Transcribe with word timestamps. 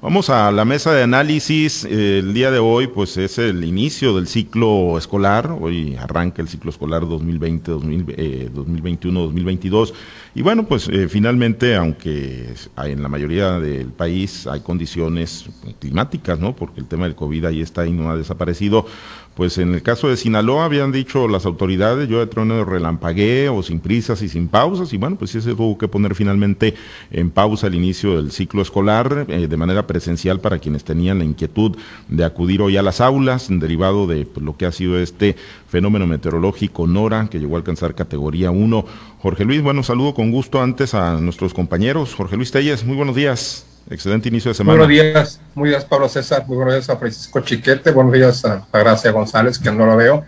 Vamos 0.00 0.30
a 0.30 0.52
la 0.52 0.64
mesa 0.64 0.92
de 0.92 1.02
análisis. 1.02 1.84
El 1.84 2.32
día 2.32 2.52
de 2.52 2.60
hoy, 2.60 2.86
pues 2.86 3.16
es 3.16 3.36
el 3.38 3.64
inicio 3.64 4.14
del 4.14 4.28
ciclo 4.28 4.96
escolar. 4.96 5.50
Hoy 5.60 5.96
arranca 5.96 6.40
el 6.40 6.46
ciclo 6.46 6.70
escolar 6.70 7.00
2020, 7.00 7.72
2021, 7.72 9.20
2022. 9.20 9.94
Y 10.38 10.42
bueno, 10.42 10.68
pues 10.68 10.86
eh, 10.86 11.08
finalmente, 11.08 11.74
aunque 11.74 12.54
en 12.76 13.02
la 13.02 13.08
mayoría 13.08 13.58
del 13.58 13.88
país 13.88 14.46
hay 14.46 14.60
condiciones 14.60 15.46
climáticas, 15.80 16.38
¿no? 16.38 16.54
Porque 16.54 16.78
el 16.78 16.86
tema 16.86 17.06
del 17.06 17.16
COVID 17.16 17.46
ahí 17.46 17.60
está 17.60 17.84
y 17.88 17.90
no 17.90 18.08
ha 18.08 18.16
desaparecido. 18.16 18.86
Pues 19.34 19.58
en 19.58 19.74
el 19.74 19.82
caso 19.82 20.08
de 20.08 20.16
Sinaloa 20.16 20.64
habían 20.64 20.90
dicho 20.90 21.28
las 21.28 21.46
autoridades, 21.46 22.08
yo 22.08 22.18
de 22.18 22.26
trono 22.26 22.56
de 22.56 22.64
relampagué 22.64 23.48
o 23.48 23.62
sin 23.64 23.80
prisas 23.80 24.22
y 24.22 24.28
sin 24.28 24.48
pausas. 24.48 24.92
Y 24.92 24.96
bueno, 24.96 25.16
pues 25.16 25.32
sí 25.32 25.40
se 25.40 25.54
tuvo 25.54 25.76
que 25.76 25.88
poner 25.88 26.14
finalmente 26.14 26.74
en 27.10 27.30
pausa 27.30 27.66
el 27.66 27.74
inicio 27.74 28.16
del 28.16 28.30
ciclo 28.30 28.62
escolar 28.62 29.26
eh, 29.28 29.46
de 29.48 29.56
manera 29.56 29.88
presencial 29.88 30.40
para 30.40 30.58
quienes 30.58 30.84
tenían 30.84 31.18
la 31.18 31.24
inquietud 31.24 31.76
de 32.08 32.24
acudir 32.24 32.62
hoy 32.62 32.76
a 32.76 32.82
las 32.82 33.00
aulas, 33.00 33.48
derivado 33.48 34.06
de 34.06 34.24
pues, 34.24 34.44
lo 34.44 34.56
que 34.56 34.66
ha 34.66 34.72
sido 34.72 34.98
este 35.00 35.34
fenómeno 35.68 36.06
meteorológico 36.06 36.86
Nora, 36.86 37.28
que 37.30 37.38
llegó 37.38 37.56
a 37.56 37.58
alcanzar 37.58 37.94
categoría 37.94 38.50
1. 38.50 38.84
Jorge 39.20 39.44
Luis, 39.44 39.62
bueno, 39.62 39.82
saludo 39.82 40.14
con 40.14 40.30
gusto 40.30 40.62
antes 40.62 40.94
a 40.94 41.20
nuestros 41.20 41.54
compañeros. 41.54 42.14
Jorge 42.14 42.36
Luis 42.36 42.50
Telles, 42.50 42.84
muy 42.84 42.96
buenos 42.96 43.14
días. 43.14 43.66
Excelente 43.90 44.28
inicio 44.28 44.50
de 44.50 44.54
semana. 44.54 44.78
Buenos 44.78 44.88
días, 44.88 45.40
muy 45.54 45.70
días 45.70 45.84
Pablo 45.84 46.08
César, 46.08 46.44
muy 46.46 46.56
buenos 46.56 46.74
días 46.74 46.90
a 46.90 46.96
Francisco 46.96 47.40
Chiquete, 47.40 47.90
buenos 47.90 48.12
días 48.12 48.44
a, 48.44 48.66
Gracia 48.72 49.12
González, 49.12 49.58
que 49.58 49.70
no 49.70 49.86
lo 49.86 49.96
veo, 49.96 50.24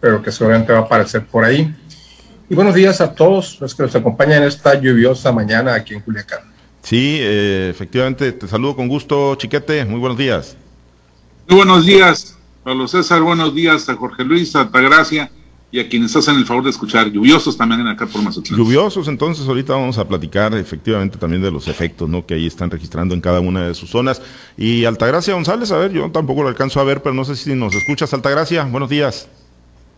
pero 0.00 0.22
que 0.22 0.30
seguramente 0.30 0.72
va 0.72 0.80
a 0.80 0.82
aparecer 0.82 1.24
por 1.26 1.44
ahí. 1.44 1.74
Y 2.50 2.54
buenos 2.54 2.74
días 2.74 3.00
a 3.00 3.14
todos 3.14 3.58
los 3.60 3.74
que 3.74 3.84
nos 3.84 3.94
acompañan 3.94 4.42
en 4.42 4.48
esta 4.48 4.78
lluviosa 4.78 5.32
mañana 5.32 5.74
aquí 5.74 5.94
en 5.94 6.00
Culiacán. 6.00 6.40
Sí, 6.82 7.18
eh, 7.20 7.68
efectivamente, 7.70 8.32
te 8.32 8.48
saludo 8.48 8.76
con 8.76 8.88
gusto, 8.88 9.34
Chiquete, 9.36 9.84
muy 9.84 10.00
buenos 10.00 10.18
días. 10.18 10.56
Muy 11.48 11.56
buenos 11.58 11.86
días, 11.86 12.36
Pablo 12.62 12.86
César, 12.86 13.22
buenos 13.22 13.54
días 13.54 13.88
a 13.88 13.96
Jorge 13.96 14.22
Luis, 14.22 14.54
a 14.54 14.60
Altagracia 14.60 15.30
y 15.72 15.80
a 15.80 15.88
quienes 15.88 16.14
hacen 16.14 16.36
el 16.36 16.44
favor 16.44 16.64
de 16.64 16.70
escuchar. 16.70 17.10
Lluviosos 17.10 17.56
también 17.56 17.86
acá 17.86 18.06
por 18.06 18.22
Mazatlán. 18.22 18.58
Lluviosos, 18.58 19.08
entonces 19.08 19.48
ahorita 19.48 19.72
vamos 19.72 19.96
a 19.96 20.06
platicar 20.06 20.54
efectivamente 20.54 21.16
también 21.16 21.40
de 21.40 21.50
los 21.50 21.68
efectos 21.68 22.08
¿no? 22.08 22.26
que 22.26 22.34
ahí 22.34 22.46
están 22.46 22.70
registrando 22.70 23.14
en 23.14 23.22
cada 23.22 23.40
una 23.40 23.66
de 23.66 23.74
sus 23.74 23.88
zonas. 23.88 24.20
Y 24.58 24.84
Altagracia 24.84 25.32
González, 25.32 25.72
a 25.72 25.78
ver, 25.78 25.92
yo 25.92 26.10
tampoco 26.10 26.42
lo 26.42 26.48
alcanzo 26.48 26.80
a 26.80 26.84
ver, 26.84 27.02
pero 27.02 27.14
no 27.14 27.24
sé 27.24 27.34
si 27.34 27.54
nos 27.54 27.74
escuchas, 27.74 28.12
Altagracia. 28.12 28.64
Buenos 28.64 28.90
días. 28.90 29.28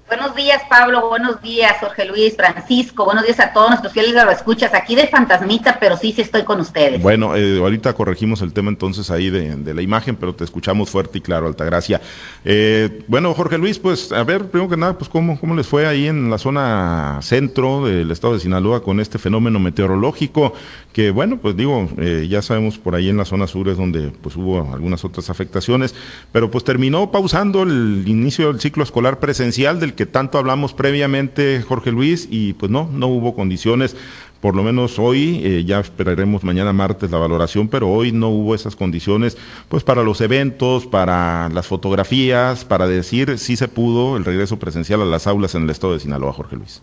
Buenos 0.08 0.34
días, 0.36 0.62
Pablo. 0.68 1.08
Buenos 1.08 1.40
días, 1.40 1.76
Jorge 1.80 2.04
Luis, 2.04 2.36
Francisco. 2.36 3.04
Buenos 3.04 3.24
días 3.24 3.40
a 3.40 3.52
todos 3.52 3.70
nuestros 3.70 3.92
fieles 3.92 4.12
lo 4.12 4.30
escuchas 4.30 4.74
aquí 4.74 4.94
de 4.94 5.06
Fantasmita, 5.06 5.78
pero 5.80 5.96
sí, 5.96 6.12
sí 6.12 6.20
estoy 6.20 6.42
con 6.42 6.60
ustedes. 6.60 7.00
Bueno, 7.00 7.34
eh, 7.34 7.58
ahorita 7.58 7.94
corregimos 7.94 8.42
el 8.42 8.52
tema 8.52 8.68
entonces 8.68 9.10
ahí 9.10 9.30
de, 9.30 9.72
la 9.72 9.80
imagen, 9.80 10.16
pero 10.16 10.34
te 10.34 10.44
escuchamos 10.44 10.90
fuerte 10.90 11.18
y 11.18 11.20
claro, 11.22 11.46
Altagracia. 11.46 12.00
Eh, 12.44 13.04
bueno, 13.08 13.32
Jorge 13.32 13.56
Luis, 13.56 13.78
pues 13.78 14.12
a 14.12 14.22
ver, 14.22 14.50
primero 14.50 14.68
que 14.68 14.76
nada, 14.76 14.98
pues 14.98 15.08
cómo, 15.08 15.40
cómo 15.40 15.54
les 15.54 15.66
fue 15.66 15.86
ahí 15.86 16.06
en 16.06 16.28
la 16.30 16.36
zona 16.36 17.18
centro 17.22 17.86
del 17.86 18.10
estado 18.10 18.34
de 18.34 18.40
Sinaloa 18.40 18.82
con 18.82 19.00
este 19.00 19.18
fenómeno 19.18 19.60
meteorológico, 19.60 20.52
que 20.92 21.10
bueno, 21.10 21.38
pues 21.38 21.56
digo, 21.56 21.88
eh, 21.96 22.26
ya 22.28 22.42
sabemos 22.42 22.76
por 22.76 22.94
ahí 22.94 23.08
en 23.08 23.16
la 23.16 23.24
zona 23.24 23.46
sur 23.46 23.68
es 23.68 23.78
donde 23.78 24.10
pues 24.10 24.36
hubo 24.36 24.72
algunas 24.72 25.04
otras 25.04 25.30
afectaciones, 25.30 25.94
pero 26.32 26.50
pues 26.50 26.64
terminó 26.64 27.10
pausando 27.10 27.62
el 27.62 28.04
inicio 28.06 28.48
del 28.48 28.60
ciclo 28.60 28.84
escolar 28.84 29.18
presencial 29.18 29.80
del 29.80 29.94
que 29.94 30.01
tanto 30.06 30.38
hablamos 30.38 30.74
previamente, 30.74 31.62
Jorge 31.62 31.92
Luis, 31.92 32.28
y 32.30 32.54
pues 32.54 32.70
no, 32.70 32.88
no 32.92 33.08
hubo 33.08 33.34
condiciones, 33.34 33.96
por 34.40 34.56
lo 34.56 34.64
menos 34.64 34.98
hoy, 34.98 35.40
eh, 35.44 35.64
ya 35.64 35.78
esperaremos 35.78 36.42
mañana 36.42 36.72
martes 36.72 37.10
la 37.12 37.18
valoración, 37.18 37.68
pero 37.68 37.88
hoy 37.88 38.10
no 38.10 38.28
hubo 38.28 38.56
esas 38.56 38.74
condiciones, 38.74 39.36
pues 39.68 39.84
para 39.84 40.02
los 40.02 40.20
eventos, 40.20 40.84
para 40.84 41.48
las 41.50 41.68
fotografías, 41.68 42.64
para 42.64 42.88
decir 42.88 43.38
si 43.38 43.56
se 43.56 43.68
pudo 43.68 44.16
el 44.16 44.24
regreso 44.24 44.58
presencial 44.58 45.00
a 45.00 45.04
las 45.04 45.28
aulas 45.28 45.54
en 45.54 45.62
el 45.62 45.70
estado 45.70 45.92
de 45.92 46.00
Sinaloa, 46.00 46.32
Jorge 46.32 46.56
Luis. 46.56 46.82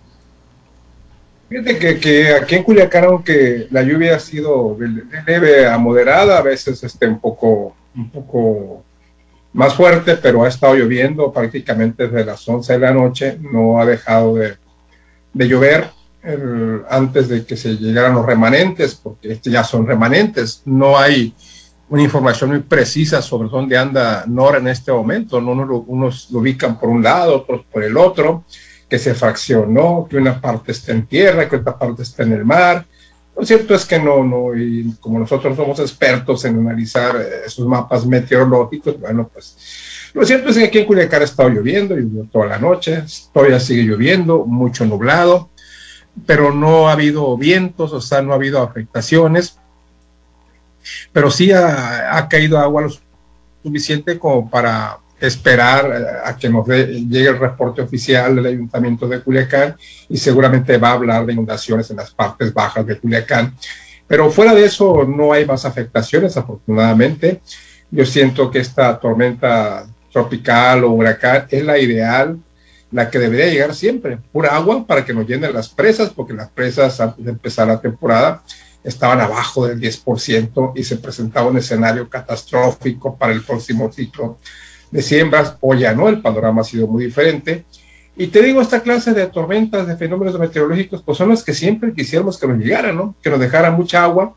Fíjate 1.50 2.00
que, 2.00 2.34
aquí 2.34 2.56
en 2.56 2.64
Culiacán, 2.64 3.06
aunque 3.06 3.68
la 3.72 3.82
lluvia 3.82 4.16
ha 4.16 4.20
sido 4.20 4.78
de 4.80 5.04
leve 5.28 5.68
a 5.68 5.78
moderada, 5.78 6.38
a 6.38 6.44
veces 6.44 6.82
este, 6.84 7.08
un 7.08 7.20
poco, 7.20 7.76
un 7.96 8.10
poco 8.10 8.86
más 9.54 9.74
fuerte, 9.74 10.16
pero 10.18 10.44
ha 10.44 10.48
estado 10.48 10.76
lloviendo 10.76 11.32
prácticamente 11.32 12.08
desde 12.08 12.26
las 12.26 12.48
11 12.48 12.74
de 12.74 12.80
la 12.80 12.92
noche, 12.92 13.38
no 13.40 13.80
ha 13.80 13.86
dejado 13.86 14.36
de, 14.36 14.58
llover 15.34 15.90
antes 16.90 17.30
de 17.30 17.46
que 17.46 17.56
se 17.56 17.78
llegaran 17.78 18.14
los 18.14 18.26
remanentes, 18.26 18.96
porque 18.96 19.34
este 19.34 19.50
ya 19.50 19.64
son 19.64 19.88
remanentes, 19.88 20.62
no 20.66 20.98
hay 20.98 21.34
una 21.90 22.04
información 22.04 22.52
muy 22.52 22.60
precisa 22.60 23.22
sobre 23.22 23.50
dónde 23.50 23.78
anda 23.78 24.26
Nora 24.28 24.60
en 24.60 24.68
este 24.68 24.92
momento, 24.92 25.38
unos 25.38 26.30
lo 26.30 26.40
ubican 26.40 26.80
por 26.80 26.90
un 26.90 27.02
lado, 27.02 27.38
otros 27.38 27.66
por 27.72 27.84
el 27.84 27.98
otro, 27.98 28.44
que 28.88 29.00
se 29.00 29.16
fraccionó, 29.16 30.08
que 30.10 30.18
una 30.18 30.40
parte 30.40 30.72
está 30.72 30.92
en 30.92 31.06
tierra, 31.06 31.48
que 31.48 31.56
otra 31.56 31.78
parte 31.78 32.04
está 32.04 32.24
en 32.24 32.34
el 32.34 32.46
mar, 32.46 32.86
lo 33.40 33.46
cierto 33.46 33.74
es 33.74 33.86
que 33.86 33.98
no, 33.98 34.22
no, 34.22 34.54
y 34.54 34.94
como 35.00 35.18
nosotros 35.18 35.56
somos 35.56 35.80
expertos 35.80 36.44
en 36.44 36.60
analizar 36.60 37.16
eh, 37.16 37.46
esos 37.46 37.66
mapas 37.66 38.06
meteorológicos, 38.06 39.00
bueno, 39.00 39.30
pues 39.34 39.56
lo 40.14 40.26
cierto 40.26 40.50
es 40.50 40.58
que 40.58 40.66
aquí 40.66 40.80
en 40.80 40.86
Culiacán 40.86 41.22
ha 41.22 41.26
estado 41.26 41.48
lloviendo, 41.48 41.96
llovió 41.96 42.26
toda 42.30 42.48
la 42.48 42.60
noche, 42.60 43.04
todavía 43.32 43.62
sigue 43.62 43.84
lloviendo, 43.84 44.46
mucho 44.46 44.86
nublado, 44.86 45.50
pero 46.26 46.54
no 46.54 46.90
ha 46.90 46.94
habido 46.94 47.38
vientos, 47.38 47.94
o 47.94 48.02
sea, 48.02 48.22
no 48.22 48.34
ha 48.34 48.36
habido 48.36 48.62
afectaciones, 48.62 49.58
pero 51.14 51.32
sí 51.32 51.54
ha, 51.54 52.18
ha 52.18 52.28
caído 52.28 52.60
agua 52.60 52.82
lo 52.82 52.90
suficiente 53.64 54.20
como 54.20 54.50
para 54.50 54.98
esperar 55.20 55.86
eh, 55.92 56.30
a 56.30 56.38
que 56.38 56.50
nos 56.50 56.68
llegue 56.68 57.30
el 57.30 57.40
reporte 57.40 57.82
oficial 57.82 58.36
del 58.36 58.46
Ayuntamiento 58.48 59.08
de 59.08 59.22
Culiacán 59.22 59.76
y 60.08 60.18
seguramente 60.18 60.78
va 60.78 60.90
a 60.90 60.94
hablar 60.94 61.26
de 61.26 61.34
inundaciones 61.34 61.90
en 61.90 61.98
las 61.98 62.12
partes 62.12 62.54
bajas 62.54 62.86
de 62.86 62.98
Culiacán. 62.98 63.56
Pero 64.08 64.32
fuera 64.32 64.56
de 64.56 64.66
eso 64.66 65.06
no 65.06 65.34
hay 65.34 65.46
más 65.46 65.66
afectaciones, 65.66 66.36
afortunadamente. 66.36 67.42
Yo 67.92 68.06
siento 68.06 68.50
que 68.50 68.60
esta 68.60 69.00
tormenta 69.00 69.86
tropical 70.12 70.84
o 70.84 70.92
huracán 70.92 71.46
es 71.50 71.64
la 71.64 71.78
ideal, 71.78 72.40
la 72.92 73.10
que 73.10 73.20
debería 73.20 73.48
llegar 73.48 73.76
siempre, 73.76 74.18
pura 74.32 74.56
agua 74.56 74.86
para 74.86 75.06
que 75.06 75.14
nos 75.14 75.28
llenen 75.28 75.54
las 75.54 75.70
presas, 75.70 76.10
porque 76.10 76.34
las 76.34 76.50
presas 76.50 77.00
antes 77.00 77.24
de 77.24 77.32
empezar 77.32 77.68
la 77.68 77.80
temporada 77.80 78.44
estaban 78.84 79.20
abajo 79.20 79.68
del 79.68 79.80
10% 79.80 80.72
y 80.76 80.84
se 80.84 80.98
presentaba 80.98 81.50
un 81.50 81.58
escenario 81.58 82.10
catastrófico 82.10 83.16
para 83.16 83.34
el 83.34 83.44
próximo 83.44 83.92
ciclo 83.92 84.40
de 84.92 85.02
siembras, 85.02 85.56
o 85.62 85.74
ya 85.74 85.94
no, 85.94 86.10
el 86.10 86.22
panorama 86.22 86.62
ha 86.62 86.66
sido 86.66 86.88
muy 86.88 87.06
diferente. 87.06 87.66
Y 88.18 88.28
te 88.28 88.42
digo, 88.42 88.62
esta 88.62 88.82
clase 88.82 89.14
de 89.14 89.28
tormentas, 89.28 89.88
de 89.88 89.96
fenómenos 89.96 90.38
meteorológicos, 90.38 91.02
pues 91.04 91.18
son 91.18 91.30
los 91.30 91.44
que 91.44 91.54
siempre 91.54 91.94
quisiéramos 91.94 92.38
que 92.38 92.48
nos 92.48 92.58
llegaran, 92.58 92.96
¿no? 92.96 93.16
Que 93.22 93.30
nos 93.30 93.40
dejara 93.40 93.72
mucha 93.72 94.04
agua, 94.04 94.36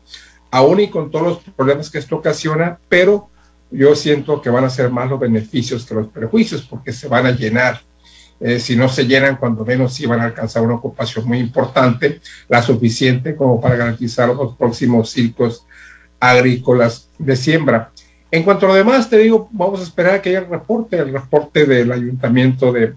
aún 0.51 0.79
y 0.79 0.89
con 0.89 1.11
todos 1.11 1.25
los 1.27 1.55
problemas 1.55 1.89
que 1.89 1.97
esto 1.97 2.15
ocasiona, 2.15 2.77
pero 2.87 3.29
yo 3.71 3.95
siento 3.95 4.41
que 4.41 4.49
van 4.49 4.63
a 4.63 4.69
ser 4.69 4.89
más 4.89 5.09
los 5.09 5.19
beneficios 5.19 5.85
que 5.85 5.95
los 5.95 6.07
perjuicios, 6.07 6.61
porque 6.61 6.93
se 6.93 7.07
van 7.07 7.25
a 7.25 7.31
llenar. 7.31 7.81
Eh, 8.39 8.59
si 8.59 8.75
no 8.75 8.87
se 8.89 9.05
llenan, 9.05 9.37
cuando 9.37 9.65
menos 9.65 9.93
sí 9.93 10.05
van 10.05 10.19
a 10.19 10.25
alcanzar 10.25 10.63
una 10.63 10.75
ocupación 10.75 11.27
muy 11.27 11.39
importante, 11.39 12.21
la 12.49 12.61
suficiente 12.61 13.35
como 13.35 13.59
para 13.59 13.75
garantizar 13.75 14.29
los 14.29 14.55
próximos 14.55 15.09
ciclos 15.09 15.65
agrícolas 16.19 17.09
de 17.17 17.35
siembra. 17.35 17.91
En 18.33 18.41
cuanto 18.41 18.65
a 18.65 18.69
lo 18.69 18.75
demás, 18.75 19.11
te 19.11 19.19
digo, 19.19 19.47
vamos 19.51 19.79
a 19.79 19.83
esperar 19.83 20.19
que 20.19 20.29
haya 20.29 20.39
el 20.39 20.49
reporte, 20.49 20.97
el 20.97 21.13
reporte 21.13 21.67
del 21.67 21.91
ayuntamiento 21.91 22.71
de, 22.71 22.95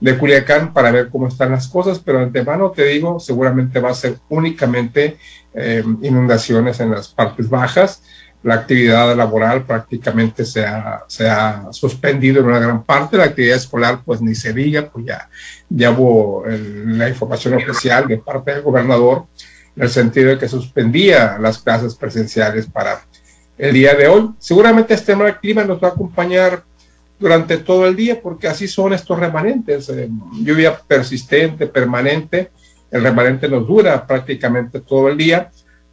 de 0.00 0.18
Culiacán 0.18 0.72
para 0.72 0.90
ver 0.90 1.08
cómo 1.08 1.28
están 1.28 1.52
las 1.52 1.68
cosas, 1.68 2.00
pero 2.00 2.18
antemano 2.18 2.72
te 2.72 2.86
digo, 2.86 3.20
seguramente 3.20 3.78
va 3.78 3.90
a 3.90 3.94
ser 3.94 4.16
únicamente 4.28 5.18
eh, 5.54 5.84
inundaciones 6.02 6.80
en 6.80 6.90
las 6.90 7.06
partes 7.06 7.48
bajas. 7.48 8.02
La 8.42 8.54
actividad 8.54 9.14
laboral 9.14 9.64
prácticamente 9.66 10.44
se 10.44 10.66
ha, 10.66 11.04
se 11.06 11.30
ha, 11.30 11.68
suspendido 11.70 12.40
en 12.40 12.46
una 12.46 12.58
gran 12.58 12.82
parte, 12.82 13.18
la 13.18 13.26
actividad 13.26 13.58
escolar 13.58 14.00
pues 14.04 14.20
ni 14.20 14.34
se 14.34 14.52
diga, 14.52 14.90
pues 14.92 15.06
ya, 15.06 15.30
ya 15.68 15.92
hubo 15.92 16.42
la 16.44 17.08
información 17.08 17.54
oficial 17.54 18.08
de 18.08 18.18
parte 18.18 18.50
del 18.50 18.62
gobernador 18.62 19.26
en 19.76 19.84
el 19.84 19.90
sentido 19.90 20.30
de 20.30 20.38
que 20.38 20.48
suspendía 20.48 21.38
las 21.38 21.58
clases 21.58 21.94
presenciales 21.94 22.66
para 22.66 23.00
el 23.58 23.72
día 23.72 23.94
de 23.94 24.08
hoy. 24.08 24.30
Seguramente 24.38 24.94
este 24.94 25.14
mal 25.16 25.38
clima 25.40 25.64
nos 25.64 25.82
va 25.82 25.88
a 25.88 25.90
acompañar 25.92 26.64
durante 27.18 27.58
todo 27.58 27.86
el 27.86 27.94
día 27.94 28.20
porque 28.20 28.48
así 28.48 28.66
son 28.66 28.92
estos 28.92 29.18
remanentes. 29.18 29.88
Eh, 29.88 30.08
lluvia 30.42 30.78
persistente, 30.78 31.66
permanente. 31.66 32.50
El 32.90 33.02
remanente 33.02 33.48
nos 33.48 33.66
dura 33.66 34.06
prácticamente 34.06 34.80
todo 34.80 35.08
el 35.08 35.16
día. 35.16 35.50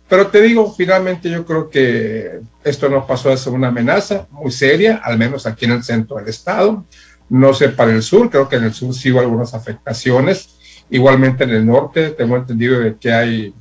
Pero 0.09 0.27
te 0.27 0.41
digo, 0.41 0.73
finalmente 0.73 1.29
yo 1.29 1.45
creo 1.45 1.69
que 1.69 2.39
esto 2.63 2.89
nos 2.89 3.05
pasó 3.05 3.31
a 3.31 3.37
ser 3.37 3.53
una 3.53 3.67
amenaza 3.67 4.27
muy 4.31 4.51
seria, 4.51 5.01
al 5.03 5.19
menos 5.19 5.45
aquí 5.45 5.65
en 5.65 5.71
el 5.71 5.83
centro 5.83 6.17
del 6.17 6.27
estado. 6.27 6.83
No 7.29 7.53
sé 7.53 7.69
para 7.69 7.91
el 7.91 8.01
sur, 8.01 8.27
creo 8.31 8.49
que 8.49 8.55
en 8.55 8.63
el 8.63 8.73
sur 8.73 8.93
sí 8.95 9.11
hubo 9.11 9.19
algunas 9.19 9.53
afectaciones. 9.53 10.57
Igualmente 10.89 11.43
en 11.43 11.51
el 11.51 11.63
norte, 11.63 12.09
tengo 12.09 12.35
entendido 12.37 12.81
que 12.99 13.13
hay 13.13 13.53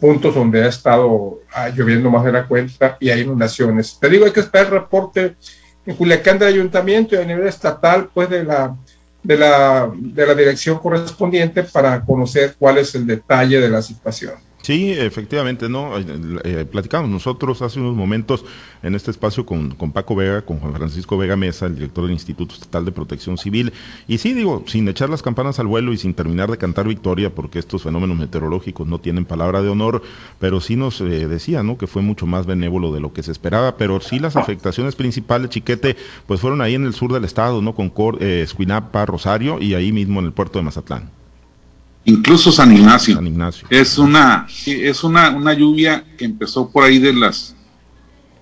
puntos 0.00 0.34
donde 0.34 0.64
ha 0.64 0.68
estado 0.68 1.40
ah, 1.52 1.68
lloviendo 1.68 2.10
más 2.10 2.24
de 2.24 2.32
la 2.32 2.46
cuenta 2.46 2.96
y 3.00 3.10
hay 3.10 3.20
inundaciones. 3.20 3.98
Te 4.00 4.08
digo, 4.08 4.24
hay 4.24 4.32
que 4.32 4.40
esperar 4.40 4.66
el 4.66 4.72
reporte 4.72 5.36
en 5.86 5.96
Culiacán 5.96 6.38
del 6.38 6.48
ayuntamiento 6.48 7.14
y 7.14 7.18
a 7.18 7.24
nivel 7.24 7.46
estatal, 7.46 8.10
pues 8.12 8.28
de 8.30 8.44
la, 8.44 8.76
de 9.22 9.36
la, 9.36 9.90
de 9.94 10.26
la 10.26 10.34
dirección 10.34 10.78
correspondiente 10.78 11.62
para 11.62 12.04
conocer 12.04 12.54
cuál 12.58 12.78
es 12.78 12.94
el 12.94 13.06
detalle 13.06 13.60
de 13.60 13.68
la 13.68 13.82
situación. 13.82 14.34
Sí, 14.62 14.92
efectivamente, 14.92 15.70
¿no? 15.70 15.92
Eh, 15.96 16.66
platicamos 16.70 17.08
nosotros 17.08 17.62
hace 17.62 17.80
unos 17.80 17.96
momentos 17.96 18.44
en 18.82 18.94
este 18.94 19.10
espacio 19.10 19.46
con, 19.46 19.70
con, 19.74 19.92
Paco 19.92 20.14
Vega, 20.14 20.42
con 20.42 20.58
Juan 20.58 20.74
Francisco 20.74 21.16
Vega 21.16 21.34
Mesa, 21.34 21.66
el 21.66 21.76
director 21.76 22.04
del 22.04 22.12
Instituto 22.12 22.54
Estatal 22.54 22.84
de 22.84 22.92
Protección 22.92 23.38
Civil, 23.38 23.72
y 24.06 24.18
sí, 24.18 24.34
digo, 24.34 24.62
sin 24.66 24.86
echar 24.88 25.08
las 25.08 25.22
campanas 25.22 25.58
al 25.60 25.66
vuelo 25.66 25.94
y 25.94 25.96
sin 25.96 26.12
terminar 26.12 26.50
de 26.50 26.58
cantar 26.58 26.86
victoria, 26.86 27.34
porque 27.34 27.58
estos 27.58 27.82
fenómenos 27.82 28.18
meteorológicos 28.18 28.86
no 28.86 28.98
tienen 28.98 29.24
palabra 29.24 29.62
de 29.62 29.70
honor, 29.70 30.02
pero 30.38 30.60
sí 30.60 30.76
nos 30.76 31.00
eh, 31.00 31.26
decía, 31.26 31.62
¿no? 31.62 31.78
Que 31.78 31.86
fue 31.86 32.02
mucho 32.02 32.26
más 32.26 32.44
benévolo 32.44 32.92
de 32.92 33.00
lo 33.00 33.14
que 33.14 33.22
se 33.22 33.32
esperaba, 33.32 33.78
pero 33.78 34.00
sí 34.00 34.18
las 34.18 34.36
afectaciones 34.36 34.94
principales, 34.94 35.48
Chiquete, 35.48 35.96
pues 36.26 36.40
fueron 36.40 36.60
ahí 36.60 36.74
en 36.74 36.84
el 36.84 36.92
sur 36.92 37.12
del 37.12 37.24
estado, 37.24 37.62
¿no? 37.62 37.74
Con 37.74 37.92
eh, 38.20 38.42
Escuinapa, 38.42 39.06
Rosario 39.06 39.58
y 39.58 39.72
ahí 39.72 39.90
mismo 39.90 40.20
en 40.20 40.26
el 40.26 40.32
puerto 40.32 40.58
de 40.58 40.66
Mazatlán. 40.66 41.19
Incluso 42.04 42.50
San 42.50 42.72
Ignacio. 42.72 43.20
Es 43.68 43.98
una, 43.98 44.46
es 44.66 45.04
una, 45.04 45.30
una 45.30 45.52
lluvia 45.52 46.04
que 46.16 46.24
empezó 46.24 46.70
por 46.70 46.84
ahí 46.84 46.98
de 46.98 47.12
las 47.12 47.54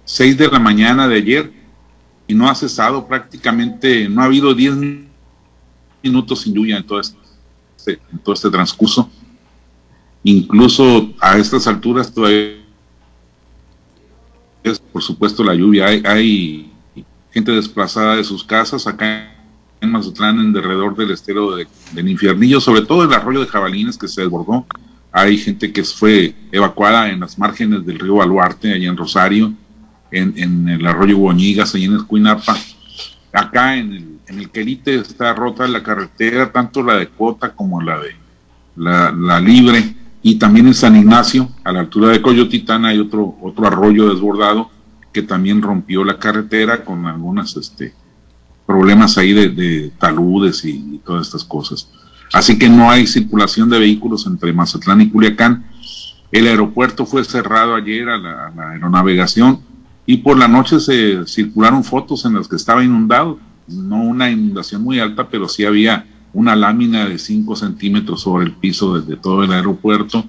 6 0.04 0.38
de 0.38 0.48
la 0.48 0.58
mañana 0.58 1.08
de 1.08 1.16
ayer 1.16 1.52
y 2.26 2.34
no 2.34 2.48
ha 2.48 2.54
cesado 2.54 3.06
prácticamente, 3.06 4.08
no 4.08 4.22
ha 4.22 4.26
habido 4.26 4.54
10 4.54 4.74
minutos 6.02 6.40
sin 6.40 6.54
lluvia 6.54 6.76
en 6.76 6.86
todo 6.86 7.00
este, 7.00 8.00
en 8.12 8.18
todo 8.20 8.34
este 8.34 8.50
transcurso. 8.50 9.10
Incluso 10.22 11.12
a 11.20 11.38
estas 11.38 11.66
alturas 11.66 12.12
todavía 12.12 12.58
es, 14.62 14.78
por 14.78 15.02
supuesto, 15.02 15.42
la 15.42 15.54
lluvia. 15.54 15.86
Hay, 15.86 16.02
hay 16.04 16.72
gente 17.32 17.52
desplazada 17.52 18.16
de 18.16 18.24
sus 18.24 18.44
casas 18.44 18.86
acá 18.86 19.37
en 19.80 19.92
Mazatlán, 19.92 20.38
en 20.40 20.52
derredor 20.52 20.96
del 20.96 21.10
estero 21.10 21.56
de, 21.56 21.66
del 21.92 22.08
Infiernillo, 22.08 22.60
sobre 22.60 22.82
todo 22.82 23.04
el 23.04 23.12
arroyo 23.12 23.40
de 23.40 23.46
Jabalines 23.46 23.96
que 23.96 24.08
se 24.08 24.22
desbordó. 24.22 24.66
Hay 25.12 25.38
gente 25.38 25.72
que 25.72 25.84
fue 25.84 26.34
evacuada 26.52 27.10
en 27.10 27.20
las 27.20 27.38
márgenes 27.38 27.84
del 27.86 27.98
río 27.98 28.16
Baluarte, 28.16 28.72
allá 28.72 28.88
en 28.88 28.96
Rosario, 28.96 29.52
en, 30.10 30.68
el 30.68 30.86
arroyo 30.86 31.18
Boñigas, 31.18 31.74
allá 31.74 31.86
en 31.86 31.96
Escuinapa. 31.96 32.56
Acá 33.32 33.76
en 33.76 33.92
el, 33.92 34.18
en 34.26 34.38
el 34.38 34.50
Quelite 34.50 34.96
está 34.96 35.32
rota 35.34 35.66
la 35.66 35.82
carretera, 35.82 36.50
tanto 36.52 36.82
la 36.82 36.96
de 36.96 37.08
Cota 37.08 37.54
como 37.54 37.80
la 37.80 37.98
de 38.00 38.16
la, 38.76 39.10
la 39.12 39.40
Libre, 39.40 39.94
y 40.22 40.36
también 40.36 40.66
en 40.66 40.74
San 40.74 40.96
Ignacio, 40.96 41.48
a 41.64 41.72
la 41.72 41.80
altura 41.80 42.08
de 42.08 42.20
Coyotitán, 42.20 42.84
hay 42.84 42.98
otro, 42.98 43.36
otro 43.40 43.66
arroyo 43.66 44.08
desbordado 44.12 44.70
que 45.12 45.22
también 45.22 45.62
rompió 45.62 46.04
la 46.04 46.18
carretera 46.18 46.84
con 46.84 47.06
algunas 47.06 47.56
este, 47.56 47.94
problemas 48.68 49.16
ahí 49.16 49.32
de, 49.32 49.90
taludes 49.98 50.62
y, 50.66 51.00
todas 51.02 51.26
estas 51.26 51.42
cosas. 51.42 51.88
Así 52.34 52.58
que 52.58 52.68
no 52.68 52.90
hay 52.90 53.06
circulación 53.06 53.70
de 53.70 53.78
vehículos 53.78 54.26
entre 54.26 54.52
Mazatlán 54.52 55.00
y 55.00 55.08
Culiacán. 55.08 55.64
El 56.30 56.46
aeropuerto 56.46 57.06
fue 57.06 57.24
cerrado 57.24 57.74
ayer 57.74 58.06
a 58.10 58.18
la, 58.18 58.52
aeronavegación 58.72 59.60
y 60.04 60.18
por 60.18 60.36
la 60.36 60.48
noche 60.48 60.80
se 60.80 61.26
circularon 61.26 61.82
fotos 61.82 62.26
en 62.26 62.34
las 62.34 62.46
que 62.46 62.56
estaba 62.56 62.84
inundado. 62.84 63.38
No 63.68 64.02
una 64.02 64.30
inundación 64.30 64.82
muy 64.82 65.00
alta, 65.00 65.30
pero 65.30 65.48
sí 65.48 65.64
había 65.64 66.06
una 66.34 66.54
lámina 66.54 67.08
de 67.08 67.18
5 67.18 67.56
centímetros 67.56 68.20
sobre 68.20 68.44
el 68.44 68.52
piso 68.52 69.00
desde 69.00 69.16
todo 69.16 69.44
el 69.44 69.52
aeropuerto, 69.52 70.26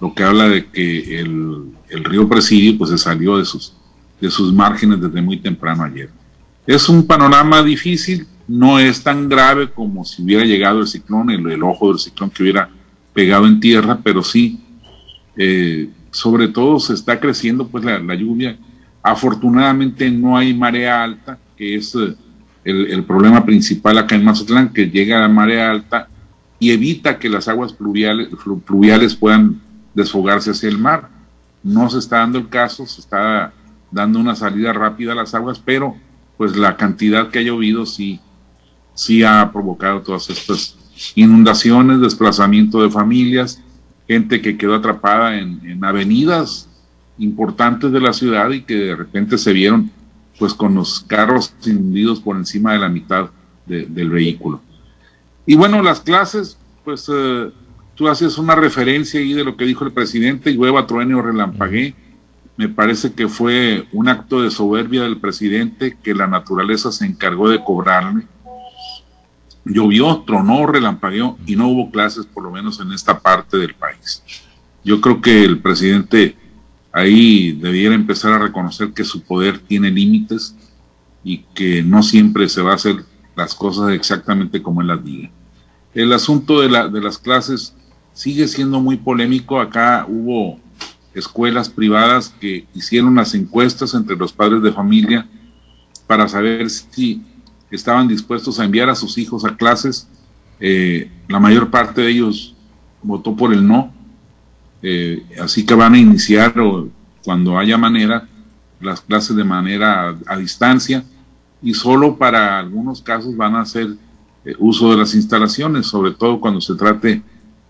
lo 0.00 0.14
que 0.14 0.22
habla 0.22 0.48
de 0.48 0.66
que 0.66 1.18
el, 1.18 1.72
el 1.88 2.04
río 2.04 2.28
Presidio 2.28 2.78
pues 2.78 2.90
se 2.90 2.98
salió 2.98 3.36
de 3.36 3.44
sus, 3.44 3.74
de 4.20 4.30
sus 4.30 4.52
márgenes 4.52 5.00
desde 5.00 5.20
muy 5.20 5.38
temprano 5.38 5.82
ayer. 5.82 6.19
Es 6.66 6.88
un 6.88 7.06
panorama 7.06 7.62
difícil, 7.62 8.26
no 8.46 8.78
es 8.78 9.02
tan 9.02 9.28
grave 9.28 9.70
como 9.70 10.04
si 10.04 10.22
hubiera 10.22 10.44
llegado 10.44 10.80
el 10.80 10.86
ciclón, 10.86 11.30
el, 11.30 11.62
ojo 11.62 11.88
del 11.88 11.98
ciclón 11.98 12.30
que 12.30 12.42
hubiera 12.42 12.68
pegado 13.14 13.46
en 13.46 13.60
tierra, 13.60 13.98
pero 14.02 14.22
sí, 14.22 14.60
eh, 15.36 15.88
sobre 16.10 16.48
todo 16.48 16.80
se 16.80 16.94
está 16.94 17.20
creciendo 17.20 17.68
pues 17.68 17.84
la, 17.84 18.14
lluvia. 18.14 18.58
Afortunadamente 19.02 20.10
no 20.10 20.36
hay 20.36 20.52
marea 20.52 21.02
alta, 21.02 21.38
que 21.56 21.76
es 21.76 21.94
eh, 21.94 22.14
el, 22.64 23.04
problema 23.04 23.44
principal 23.44 23.98
acá 23.98 24.14
en 24.14 24.24
Mazatlán, 24.24 24.72
que 24.72 24.90
llega 24.90 25.18
a 25.18 25.22
la 25.22 25.28
marea 25.28 25.70
alta 25.70 26.08
y 26.58 26.72
evita 26.72 27.18
que 27.18 27.28
las 27.28 27.48
aguas 27.48 27.72
pluviales, 27.72 28.28
pluviales 28.66 29.14
puedan 29.14 29.60
desfogarse 29.94 30.50
hacia 30.50 30.68
el 30.68 30.78
mar. 30.78 31.08
No 31.62 31.88
se 31.88 31.98
está 31.98 32.18
dando 32.18 32.38
el 32.38 32.48
caso, 32.48 32.86
se 32.86 33.00
está 33.00 33.52
dando 33.90 34.18
una 34.18 34.34
salida 34.34 34.72
rápida 34.72 35.12
a 35.12 35.16
las 35.16 35.34
aguas, 35.34 35.60
pero 35.64 35.96
pues 36.40 36.56
la 36.56 36.74
cantidad 36.78 37.28
que 37.28 37.40
ha 37.40 37.42
llovido 37.42 37.84
sí, 37.84 38.18
sí 38.94 39.22
ha 39.22 39.52
provocado 39.52 40.00
todas 40.00 40.30
estas 40.30 40.74
inundaciones, 41.14 42.00
desplazamiento 42.00 42.80
de 42.80 42.88
familias, 42.88 43.62
gente 44.08 44.40
que 44.40 44.56
quedó 44.56 44.74
atrapada 44.74 45.36
en, 45.36 45.84
avenidas 45.84 46.66
importantes 47.18 47.92
de 47.92 48.00
la 48.00 48.14
ciudad 48.14 48.48
y 48.52 48.62
que 48.62 48.74
de 48.74 48.96
repente 48.96 49.36
se 49.36 49.52
vieron 49.52 49.90
pues 50.38 50.54
con 50.54 50.76
los 50.76 51.00
carros 51.00 51.52
hundidos 51.66 52.20
por 52.20 52.36
encima 52.36 52.72
de 52.72 52.78
la 52.78 52.88
mitad 52.88 53.28
del 53.66 54.08
vehículo. 54.08 54.62
Y 55.44 55.56
bueno, 55.56 55.82
las 55.82 56.00
clases, 56.00 56.56
pues 56.86 57.06
eh, 57.12 57.50
tú 57.94 58.08
haces 58.08 58.38
una 58.38 58.54
referencia 58.54 59.20
ahí 59.20 59.34
de 59.34 59.44
lo 59.44 59.58
que 59.58 59.66
dijo 59.66 59.84
el 59.84 59.92
presidente, 59.92 60.52
llueva, 60.52 60.86
truene 60.86 61.14
o 61.16 61.20
relampaguee 61.20 61.94
me 62.60 62.68
parece 62.68 63.14
que 63.14 63.26
fue 63.26 63.88
un 63.90 64.10
acto 64.10 64.42
de 64.42 64.50
soberbia 64.50 65.04
del 65.04 65.18
presidente 65.18 65.96
que 66.02 66.12
la 66.12 66.26
naturaleza 66.26 66.92
se 66.92 67.06
encargó 67.06 67.48
de 67.48 67.64
cobrarle. 67.64 68.26
Llovió, 69.64 70.24
tronó, 70.26 70.66
relampagueó 70.66 71.38
y 71.46 71.56
no 71.56 71.68
hubo 71.68 71.90
clases, 71.90 72.26
por 72.26 72.42
lo 72.42 72.50
menos 72.50 72.78
en 72.78 72.92
esta 72.92 73.18
parte 73.18 73.56
del 73.56 73.74
país. 73.74 74.22
Yo 74.84 75.00
creo 75.00 75.22
que 75.22 75.42
el 75.42 75.60
presidente 75.60 76.36
ahí 76.92 77.52
debiera 77.52 77.94
empezar 77.94 78.34
a 78.34 78.38
reconocer 78.38 78.92
que 78.92 79.04
su 79.04 79.22
poder 79.22 79.60
tiene 79.60 79.90
límites 79.90 80.54
y 81.24 81.38
que 81.54 81.82
no 81.82 82.02
siempre 82.02 82.46
se 82.50 82.60
va 82.60 82.72
a 82.72 82.74
hacer 82.74 83.06
las 83.36 83.54
cosas 83.54 83.90
exactamente 83.92 84.60
como 84.60 84.82
él 84.82 84.88
las 84.88 85.02
diga. 85.02 85.30
El 85.94 86.12
asunto 86.12 86.60
de, 86.60 86.68
la, 86.68 86.88
de 86.88 87.00
las 87.00 87.16
clases 87.16 87.74
sigue 88.12 88.46
siendo 88.46 88.80
muy 88.80 88.98
polémico. 88.98 89.58
Acá 89.58 90.04
hubo 90.06 90.60
escuelas 91.14 91.68
privadas 91.68 92.34
que 92.40 92.66
hicieron 92.74 93.14
las 93.14 93.34
encuestas 93.34 93.94
entre 93.94 94.16
los 94.16 94.32
padres 94.32 94.62
de 94.62 94.72
familia 94.72 95.26
para 96.06 96.28
saber 96.28 96.70
si 96.70 97.22
estaban 97.70 98.08
dispuestos 98.08 98.58
a 98.58 98.64
enviar 98.64 98.88
a 98.88 98.94
sus 98.94 99.18
hijos 99.18 99.44
a 99.44 99.56
clases. 99.56 100.08
Eh, 100.60 101.10
la 101.28 101.40
mayor 101.40 101.70
parte 101.70 102.02
de 102.02 102.10
ellos 102.10 102.54
votó 103.02 103.34
por 103.34 103.52
el 103.52 103.66
no, 103.66 103.92
eh, 104.82 105.24
así 105.40 105.64
que 105.64 105.74
van 105.74 105.94
a 105.94 105.98
iniciar 105.98 106.54
cuando 107.24 107.58
haya 107.58 107.78
manera 107.78 108.28
las 108.80 109.00
clases 109.00 109.36
de 109.36 109.44
manera 109.44 110.16
a, 110.26 110.36
distancia 110.38 111.04
y 111.62 111.74
solo 111.74 112.16
para 112.16 112.58
algunos 112.58 113.02
casos 113.02 113.36
van 113.36 113.54
a 113.54 113.60
hacer 113.60 113.88
eh, 114.44 114.54
uso 114.58 114.90
de 114.90 114.96
las 114.96 115.14
instalaciones, 115.14 115.86
sobre 115.86 116.12
todo 116.12 116.40
cuando 116.40 116.60
se 116.60 116.74
trate 116.74 117.22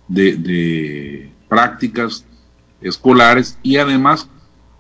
de, 0.07 0.37
de 0.37 1.33
prácticas 1.49 2.25
escolares 2.81 3.59
y 3.63 3.77
además 3.77 4.29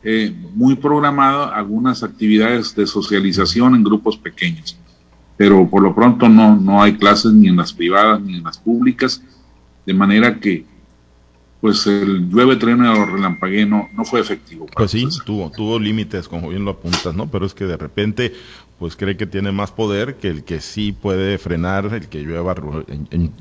eh, 0.02 0.34
muy 0.54 0.76
programado 0.76 1.52
algunas 1.52 2.02
actividades 2.02 2.74
de 2.74 2.86
socialización 2.86 3.74
en 3.74 3.84
grupos 3.84 4.16
pequeños. 4.16 4.76
Pero 5.36 5.68
por 5.68 5.82
lo 5.82 5.94
pronto 5.94 6.28
no, 6.28 6.56
no 6.56 6.82
hay 6.82 6.96
clases 6.96 7.32
ni 7.32 7.48
en 7.48 7.56
las 7.56 7.72
privadas 7.72 8.20
ni 8.20 8.36
en 8.36 8.44
las 8.44 8.58
públicas, 8.58 9.22
de 9.86 9.94
manera 9.94 10.38
que 10.38 10.64
pues 11.60 11.86
el 11.86 12.30
llueve, 12.30 12.56
tren 12.56 12.80
o 12.80 13.04
relampaguee 13.04 13.66
no, 13.66 13.88
no 13.94 14.04
fue 14.04 14.20
efectivo. 14.20 14.66
Pues 14.74 14.92
sí, 14.92 15.06
tuvo, 15.26 15.50
tuvo 15.50 15.78
límites, 15.78 16.26
como 16.26 16.48
bien 16.48 16.64
lo 16.64 16.70
apuntas, 16.70 17.14
¿no? 17.14 17.30
Pero 17.30 17.44
es 17.44 17.52
que 17.52 17.66
de 17.66 17.76
repente 17.76 18.32
pues 18.80 18.96
cree 18.96 19.18
que 19.18 19.26
tiene 19.26 19.52
más 19.52 19.72
poder 19.72 20.14
que 20.14 20.28
el 20.28 20.42
que 20.42 20.62
sí 20.62 20.92
puede 20.92 21.36
frenar 21.36 21.92
el 21.92 22.08
que 22.08 22.22
llueva, 22.22 22.54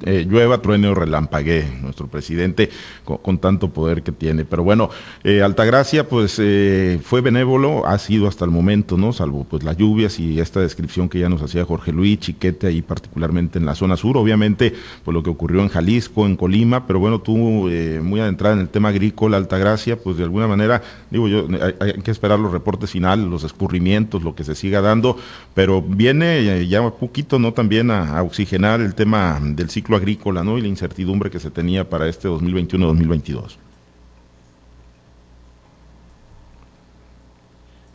eh, 0.03 0.25
llueva 0.29 0.61
truene 0.61 0.89
o 0.89 0.93
relampaguee, 0.93 1.79
nuestro 1.81 2.07
presidente 2.07 2.69
con, 3.05 3.37
tanto 3.37 3.69
poder 3.69 4.03
que 4.03 4.11
tiene. 4.11 4.43
Pero 4.43 4.65
bueno, 4.65 4.89
eh, 5.23 5.41
Altagracia 5.41 6.09
pues 6.09 6.35
eh, 6.39 6.99
fue 7.01 7.21
benévolo, 7.21 7.87
ha 7.87 7.97
sido 7.99 8.27
hasta 8.27 8.43
el 8.43 8.51
momento, 8.51 8.97
¿no? 8.97 9.13
Salvo 9.13 9.45
pues 9.49 9.63
las 9.63 9.77
lluvias 9.77 10.19
y 10.19 10.41
esta 10.41 10.59
descripción 10.59 11.07
que 11.07 11.19
ya 11.19 11.29
nos 11.29 11.41
hacía 11.41 11.63
Jorge 11.63 11.93
Luis 11.93 12.19
Chiquete 12.19 12.67
ahí 12.67 12.81
particularmente 12.81 13.59
en 13.59 13.65
la 13.65 13.75
zona 13.75 13.95
sur, 13.95 14.17
obviamente 14.17 14.73
pues 15.05 15.15
lo 15.15 15.23
que 15.23 15.29
ocurrió 15.29 15.61
en 15.61 15.69
Jalisco, 15.69 16.25
en 16.25 16.35
Colima, 16.35 16.85
pero 16.85 16.99
bueno, 16.99 17.21
tú 17.21 17.69
eh, 17.69 18.01
muy 18.03 18.19
adentrada 18.19 18.55
en 18.55 18.61
el 18.61 18.67
tema 18.67 18.89
agrícola, 18.89 19.37
Altagracia, 19.37 19.97
pues 19.97 20.17
de 20.17 20.23
alguna 20.23 20.49
manera, 20.49 20.81
digo 21.09 21.29
yo, 21.29 21.47
hay 21.79 21.93
que 22.01 22.11
esperar 22.11 22.39
los 22.39 22.51
reportes 22.51 22.91
finales, 22.91 23.25
los 23.25 23.45
escurrimientos, 23.45 24.21
lo 24.21 24.35
que 24.35 24.43
se 24.43 24.53
siga 24.53 24.81
dando 24.81 25.17
pero 25.53 25.81
viene 25.81 26.39
eh, 26.39 26.67
ya 26.67 26.81
un 26.81 26.91
poquito, 26.91 27.39
¿no? 27.39 27.53
También 27.53 27.91
a, 27.91 28.21
oxigenar 28.23 28.81
el 28.81 28.95
tema 28.95 29.39
del 29.41 29.69
ciclo 29.69 29.97
agrícola, 29.97 30.43
¿no? 30.43 30.57
Y 30.57 30.61
la 30.61 30.67
incertidumbre 30.67 31.29
que 31.29 31.39
se 31.39 31.51
tenía 31.51 31.89
para 31.89 32.07
este 32.07 32.27
2021-2022. 32.29 33.57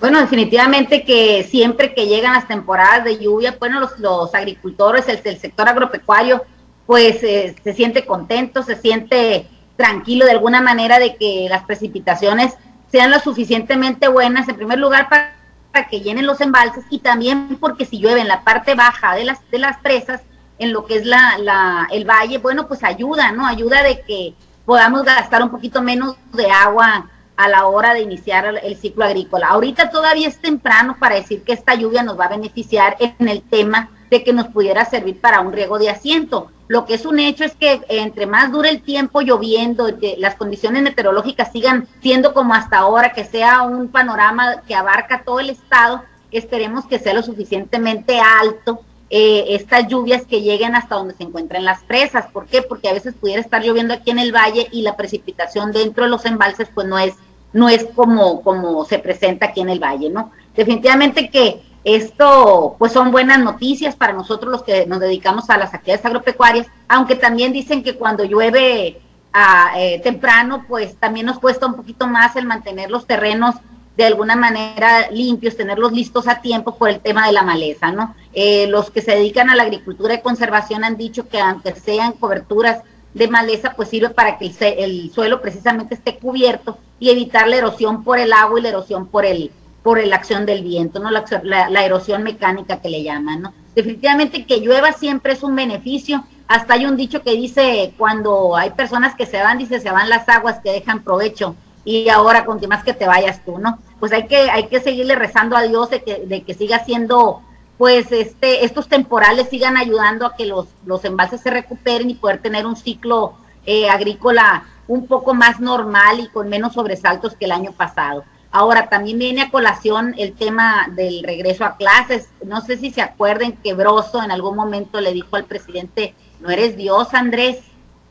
Bueno, 0.00 0.20
definitivamente 0.20 1.04
que 1.04 1.44
siempre 1.44 1.94
que 1.94 2.06
llegan 2.06 2.34
las 2.34 2.46
temporadas 2.46 3.04
de 3.04 3.18
lluvia, 3.18 3.56
bueno, 3.58 3.80
los, 3.80 3.98
los 3.98 4.34
agricultores, 4.34 5.08
el, 5.08 5.38
sector 5.38 5.66
agropecuario, 5.66 6.42
pues 6.84 7.22
eh, 7.22 7.56
se 7.64 7.72
siente 7.72 8.04
contento, 8.04 8.62
se 8.62 8.76
siente 8.76 9.46
tranquilo 9.76 10.26
de 10.26 10.32
alguna 10.32 10.60
manera 10.60 10.98
de 10.98 11.16
que 11.16 11.46
las 11.48 11.64
precipitaciones 11.64 12.52
sean 12.92 13.10
lo 13.10 13.18
suficientemente 13.18 14.08
buenas, 14.08 14.48
en 14.48 14.56
primer 14.56 14.78
lugar, 14.78 15.08
para 15.08 15.43
para 15.74 15.88
que 15.88 16.00
llenen 16.00 16.24
los 16.24 16.40
embalses 16.40 16.84
y 16.88 17.00
también 17.00 17.58
porque 17.60 17.84
si 17.84 17.98
llueve 17.98 18.20
en 18.20 18.28
la 18.28 18.44
parte 18.44 18.76
baja 18.76 19.16
de 19.16 19.24
las, 19.24 19.40
de 19.50 19.58
las 19.58 19.76
presas, 19.78 20.22
en 20.60 20.72
lo 20.72 20.86
que 20.86 20.94
es 20.94 21.04
la, 21.04 21.36
la, 21.38 21.88
el 21.90 22.08
valle, 22.08 22.38
bueno, 22.38 22.68
pues 22.68 22.84
ayuda, 22.84 23.32
¿no? 23.32 23.44
Ayuda 23.44 23.82
de 23.82 24.00
que 24.02 24.34
podamos 24.64 25.02
gastar 25.02 25.42
un 25.42 25.50
poquito 25.50 25.82
menos 25.82 26.14
de 26.32 26.48
agua 26.48 27.10
a 27.36 27.48
la 27.48 27.66
hora 27.66 27.92
de 27.92 28.02
iniciar 28.02 28.60
el 28.62 28.76
ciclo 28.76 29.04
agrícola. 29.04 29.48
Ahorita 29.48 29.90
todavía 29.90 30.28
es 30.28 30.38
temprano 30.38 30.96
para 31.00 31.16
decir 31.16 31.42
que 31.42 31.52
esta 31.52 31.74
lluvia 31.74 32.04
nos 32.04 32.18
va 32.18 32.26
a 32.26 32.36
beneficiar 32.36 32.96
en 33.00 33.28
el 33.28 33.42
tema 33.42 33.88
de 34.14 34.24
que 34.24 34.32
nos 34.32 34.48
pudiera 34.48 34.84
servir 34.84 35.20
para 35.20 35.40
un 35.40 35.52
riego 35.52 35.78
de 35.78 35.90
asiento. 35.90 36.50
Lo 36.68 36.86
que 36.86 36.94
es 36.94 37.04
un 37.04 37.18
hecho 37.18 37.44
es 37.44 37.54
que 37.54 37.80
entre 37.88 38.26
más 38.26 38.52
dure 38.52 38.70
el 38.70 38.82
tiempo 38.82 39.20
lloviendo, 39.20 39.98
que 39.98 40.16
las 40.18 40.36
condiciones 40.36 40.82
meteorológicas 40.82 41.52
sigan 41.52 41.88
siendo 42.00 42.32
como 42.32 42.54
hasta 42.54 42.78
ahora, 42.78 43.12
que 43.12 43.24
sea 43.24 43.62
un 43.62 43.88
panorama 43.88 44.62
que 44.66 44.74
abarca 44.74 45.22
todo 45.24 45.40
el 45.40 45.50
estado, 45.50 46.02
esperemos 46.30 46.86
que 46.86 46.98
sea 46.98 47.14
lo 47.14 47.22
suficientemente 47.22 48.18
alto 48.20 48.80
eh, 49.10 49.54
estas 49.54 49.86
lluvias 49.86 50.26
que 50.26 50.42
lleguen 50.42 50.74
hasta 50.74 50.94
donde 50.94 51.14
se 51.14 51.24
encuentran 51.24 51.64
las 51.64 51.82
presas. 51.82 52.26
¿Por 52.32 52.46
qué? 52.46 52.62
Porque 52.62 52.88
a 52.88 52.94
veces 52.94 53.14
pudiera 53.14 53.40
estar 53.40 53.62
lloviendo 53.62 53.94
aquí 53.94 54.10
en 54.10 54.18
el 54.18 54.32
valle 54.32 54.66
y 54.72 54.82
la 54.82 54.96
precipitación 54.96 55.72
dentro 55.72 56.04
de 56.04 56.10
los 56.10 56.24
embalses 56.24 56.68
pues 56.74 56.86
no 56.86 56.98
es 56.98 57.14
no 57.52 57.68
es 57.68 57.84
como, 57.94 58.42
como 58.42 58.84
se 58.84 58.98
presenta 58.98 59.46
aquí 59.46 59.60
en 59.60 59.70
el 59.70 59.78
valle, 59.78 60.10
¿no? 60.10 60.32
Definitivamente 60.56 61.30
que 61.30 61.62
esto, 61.84 62.76
pues 62.78 62.92
son 62.92 63.12
buenas 63.12 63.38
noticias 63.38 63.94
para 63.94 64.14
nosotros 64.14 64.50
los 64.50 64.62
que 64.62 64.86
nos 64.86 65.00
dedicamos 65.00 65.50
a 65.50 65.58
las 65.58 65.74
actividades 65.74 66.04
agropecuarias, 66.06 66.66
aunque 66.88 67.14
también 67.14 67.52
dicen 67.52 67.82
que 67.82 67.94
cuando 67.94 68.24
llueve 68.24 69.00
a, 69.32 69.66
ah, 69.66 69.80
eh, 69.80 70.00
temprano, 70.02 70.64
pues 70.66 70.96
también 70.96 71.26
nos 71.26 71.38
cuesta 71.38 71.66
un 71.66 71.74
poquito 71.74 72.06
más 72.06 72.36
el 72.36 72.46
mantener 72.46 72.90
los 72.90 73.06
terrenos 73.06 73.56
de 73.96 74.04
alguna 74.04 74.34
manera 74.34 75.10
limpios, 75.10 75.56
tenerlos 75.56 75.92
listos 75.92 76.26
a 76.26 76.40
tiempo 76.40 76.76
por 76.76 76.88
el 76.88 77.00
tema 77.00 77.26
de 77.26 77.32
la 77.32 77.42
maleza, 77.42 77.92
¿no? 77.92 78.14
Eh, 78.32 78.66
los 78.68 78.90
que 78.90 79.02
se 79.02 79.12
dedican 79.12 79.50
a 79.50 79.54
la 79.54 79.62
agricultura 79.62 80.14
y 80.14 80.20
conservación 80.20 80.84
han 80.84 80.96
dicho 80.96 81.28
que 81.28 81.40
aunque 81.40 81.74
sean 81.74 82.12
coberturas 82.12 82.82
de 83.12 83.28
maleza, 83.28 83.74
pues 83.76 83.88
sirve 83.88 84.10
para 84.10 84.38
que 84.38 84.52
el, 84.78 85.12
suelo 85.12 85.40
precisamente 85.40 85.94
esté 85.94 86.18
cubierto 86.18 86.78
y 86.98 87.10
evitar 87.10 87.46
la 87.46 87.56
erosión 87.56 88.02
por 88.02 88.18
el 88.18 88.32
agua 88.32 88.58
y 88.58 88.62
la 88.62 88.70
erosión 88.70 89.06
por 89.06 89.24
el 89.24 89.52
por 89.84 90.04
la 90.04 90.16
acción 90.16 90.46
del 90.46 90.64
viento, 90.64 90.98
¿no? 90.98 91.10
La, 91.10 91.24
la, 91.68 91.84
erosión 91.84 92.22
mecánica 92.22 92.80
que 92.80 92.88
le 92.88 93.02
llaman, 93.02 93.42
¿no? 93.42 93.54
Definitivamente 93.76 94.46
que 94.46 94.60
llueva 94.60 94.92
siempre 94.92 95.34
es 95.34 95.42
un 95.42 95.54
beneficio. 95.54 96.24
Hasta 96.48 96.74
hay 96.74 96.86
un 96.86 96.96
dicho 96.96 97.22
que 97.22 97.32
dice, 97.32 97.92
cuando 97.98 98.56
hay 98.56 98.70
personas 98.70 99.14
que 99.14 99.26
se 99.26 99.42
van, 99.42 99.58
dice, 99.58 99.80
se 99.80 99.90
van 99.90 100.08
las 100.08 100.26
aguas 100.28 100.60
que 100.60 100.72
dejan 100.72 101.04
provecho 101.04 101.54
y 101.84 102.08
ahora 102.08 102.46
con 102.46 102.58
más 102.66 102.82
que 102.82 102.94
te 102.94 103.06
vayas 103.06 103.44
tú, 103.44 103.58
¿no? 103.58 103.78
Pues 104.00 104.10
hay 104.12 104.26
que, 104.26 104.50
hay 104.50 104.68
que 104.68 104.80
seguirle 104.80 105.16
rezando 105.16 105.54
a 105.54 105.62
Dios 105.62 105.90
de 105.90 106.02
que, 106.02 106.24
de 106.24 106.42
que 106.42 106.54
siga 106.54 106.82
siendo 106.82 107.42
pues 107.76 108.10
este, 108.10 108.64
estos 108.64 108.88
temporales 108.88 109.50
sigan 109.50 109.76
ayudando 109.76 110.24
a 110.24 110.34
que 110.34 110.46
los, 110.46 110.68
los 110.86 111.04
embalses 111.04 111.42
se 111.42 111.50
recuperen 111.50 112.08
y 112.08 112.14
poder 112.14 112.40
tener 112.40 112.66
un 112.66 112.76
ciclo 112.76 113.34
eh, 113.66 113.90
agrícola 113.90 114.64
un 114.86 115.06
poco 115.06 115.34
más 115.34 115.60
normal 115.60 116.20
y 116.20 116.28
con 116.28 116.48
menos 116.48 116.72
sobresaltos 116.72 117.34
que 117.34 117.44
el 117.44 117.52
año 117.52 117.72
pasado. 117.72 118.24
Ahora, 118.56 118.88
también 118.88 119.18
viene 119.18 119.42
a 119.42 119.50
colación 119.50 120.14
el 120.16 120.32
tema 120.32 120.86
del 120.94 121.24
regreso 121.24 121.64
a 121.64 121.76
clases. 121.76 122.28
No 122.44 122.60
sé 122.60 122.76
si 122.76 122.92
se 122.92 123.02
acuerden 123.02 123.56
que 123.56 123.74
Broso 123.74 124.22
en 124.22 124.30
algún 124.30 124.54
momento 124.54 125.00
le 125.00 125.12
dijo 125.12 125.34
al 125.34 125.44
presidente, 125.44 126.14
no 126.38 126.50
eres 126.50 126.76
Dios, 126.76 127.14
Andrés, 127.14 127.58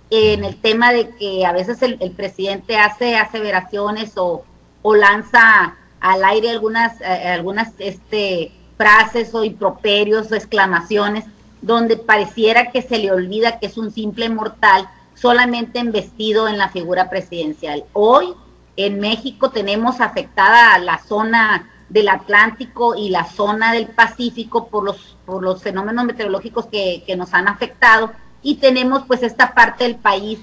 en 0.09 0.43
el 0.43 0.57
tema 0.57 0.91
de 0.91 1.15
que 1.15 1.45
a 1.45 1.53
veces 1.53 1.81
el, 1.81 1.97
presidente 2.11 2.77
hace 2.77 3.15
aseveraciones 3.15 4.17
o, 4.17 4.43
lanza 4.83 5.77
al 6.01 6.25
aire 6.25 6.49
algunas, 6.49 6.99
eh, 6.99 7.05
algunas 7.05 7.71
este, 7.79 8.51
frases 8.75 9.33
o 9.33 9.45
improperios 9.45 10.29
o 10.29 10.35
exclamaciones 10.35 11.23
donde 11.61 11.95
pareciera 11.95 12.69
que 12.69 12.81
se 12.81 12.97
le 12.97 13.13
olvida 13.13 13.59
que 13.59 13.67
es 13.67 13.77
un 13.77 13.91
simple 13.91 14.27
mortal 14.27 14.89
solamente 15.13 15.79
investido 15.79 16.49
en 16.49 16.57
la 16.57 16.67
figura 16.67 17.09
presidencial. 17.09 17.85
Hoy 17.93 18.33
en 18.75 18.99
México 18.99 19.51
tenemos 19.51 20.01
afectada 20.01 20.77
la 20.79 20.99
zona 20.99 21.69
del 21.89 22.09
Atlántico 22.09 22.95
y 22.95 23.09
la 23.09 23.25
zona 23.25 23.71
del 23.73 23.87
Pacífico 23.87 24.67
por 24.67 24.83
los, 24.83 25.15
por 25.25 25.43
los 25.43 25.61
fenómenos 25.61 26.05
meteorológicos 26.05 26.65
que, 26.67 27.03
que 27.05 27.15
nos 27.15 27.33
han 27.33 27.47
afectado 27.47 28.11
y 28.41 28.55
tenemos 28.55 29.03
pues 29.07 29.21
esta 29.23 29.53
parte 29.53 29.83
del 29.83 29.95
país 29.95 30.39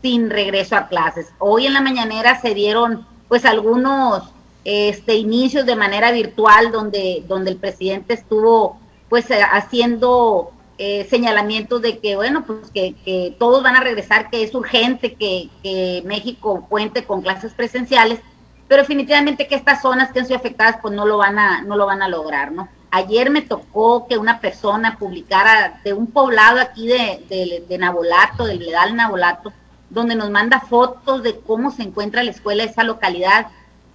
sin 0.00 0.30
regreso 0.30 0.76
a 0.76 0.88
clases. 0.88 1.32
Hoy 1.38 1.66
en 1.66 1.74
la 1.74 1.80
mañanera 1.80 2.40
se 2.40 2.54
dieron 2.54 3.06
pues 3.28 3.44
algunos 3.44 4.32
este, 4.64 5.16
inicios 5.16 5.66
de 5.66 5.74
manera 5.74 6.12
virtual 6.12 6.70
donde, 6.70 7.24
donde 7.26 7.50
el 7.50 7.56
presidente 7.56 8.14
estuvo 8.14 8.78
pues 9.08 9.26
haciendo 9.30 10.51
eh, 10.78 11.06
señalamientos 11.08 11.82
de 11.82 11.98
que, 11.98 12.16
bueno, 12.16 12.44
pues 12.44 12.70
que, 12.70 13.34
todos 13.38 13.62
van 13.62 13.76
a 13.76 13.80
regresar, 13.80 14.30
que 14.30 14.42
es 14.42 14.54
urgente 14.54 15.14
que, 15.14 16.02
México 16.04 16.66
cuente 16.68 17.04
con 17.04 17.22
clases 17.22 17.52
presenciales, 17.52 18.20
pero 18.68 18.82
definitivamente 18.82 19.46
que 19.46 19.54
estas 19.54 19.82
zonas 19.82 20.12
que 20.12 20.20
han 20.20 20.26
sido 20.26 20.38
afectadas 20.38 20.78
pues 20.80 20.94
no 20.94 21.04
lo 21.04 21.18
van 21.18 21.38
a, 21.38 21.62
no 21.62 21.76
lo 21.76 21.86
van 21.86 22.02
a 22.02 22.08
lograr, 22.08 22.52
¿no? 22.52 22.68
Ayer 22.90 23.30
me 23.30 23.42
tocó 23.42 24.06
que 24.06 24.18
una 24.18 24.40
persona 24.40 24.98
publicara 24.98 25.80
de 25.84 25.92
un 25.92 26.06
poblado 26.08 26.60
aquí 26.60 26.86
de, 26.86 27.24
de, 27.28 27.64
de 27.68 27.78
Nabolato, 27.78 28.44
del 28.44 28.58
Ledal 28.58 28.96
Nabolato, 28.96 29.52
donde 29.90 30.14
nos 30.14 30.30
manda 30.30 30.60
fotos 30.60 31.22
de 31.22 31.38
cómo 31.40 31.70
se 31.70 31.82
encuentra 31.82 32.22
la 32.22 32.30
escuela 32.30 32.64
de 32.64 32.70
esa 32.70 32.84
localidad, 32.84 33.48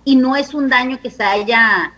y 0.03 0.15
no 0.15 0.35
es 0.35 0.53
un 0.53 0.69
daño 0.69 0.99
que 1.01 1.09
se 1.09 1.23
haya 1.23 1.91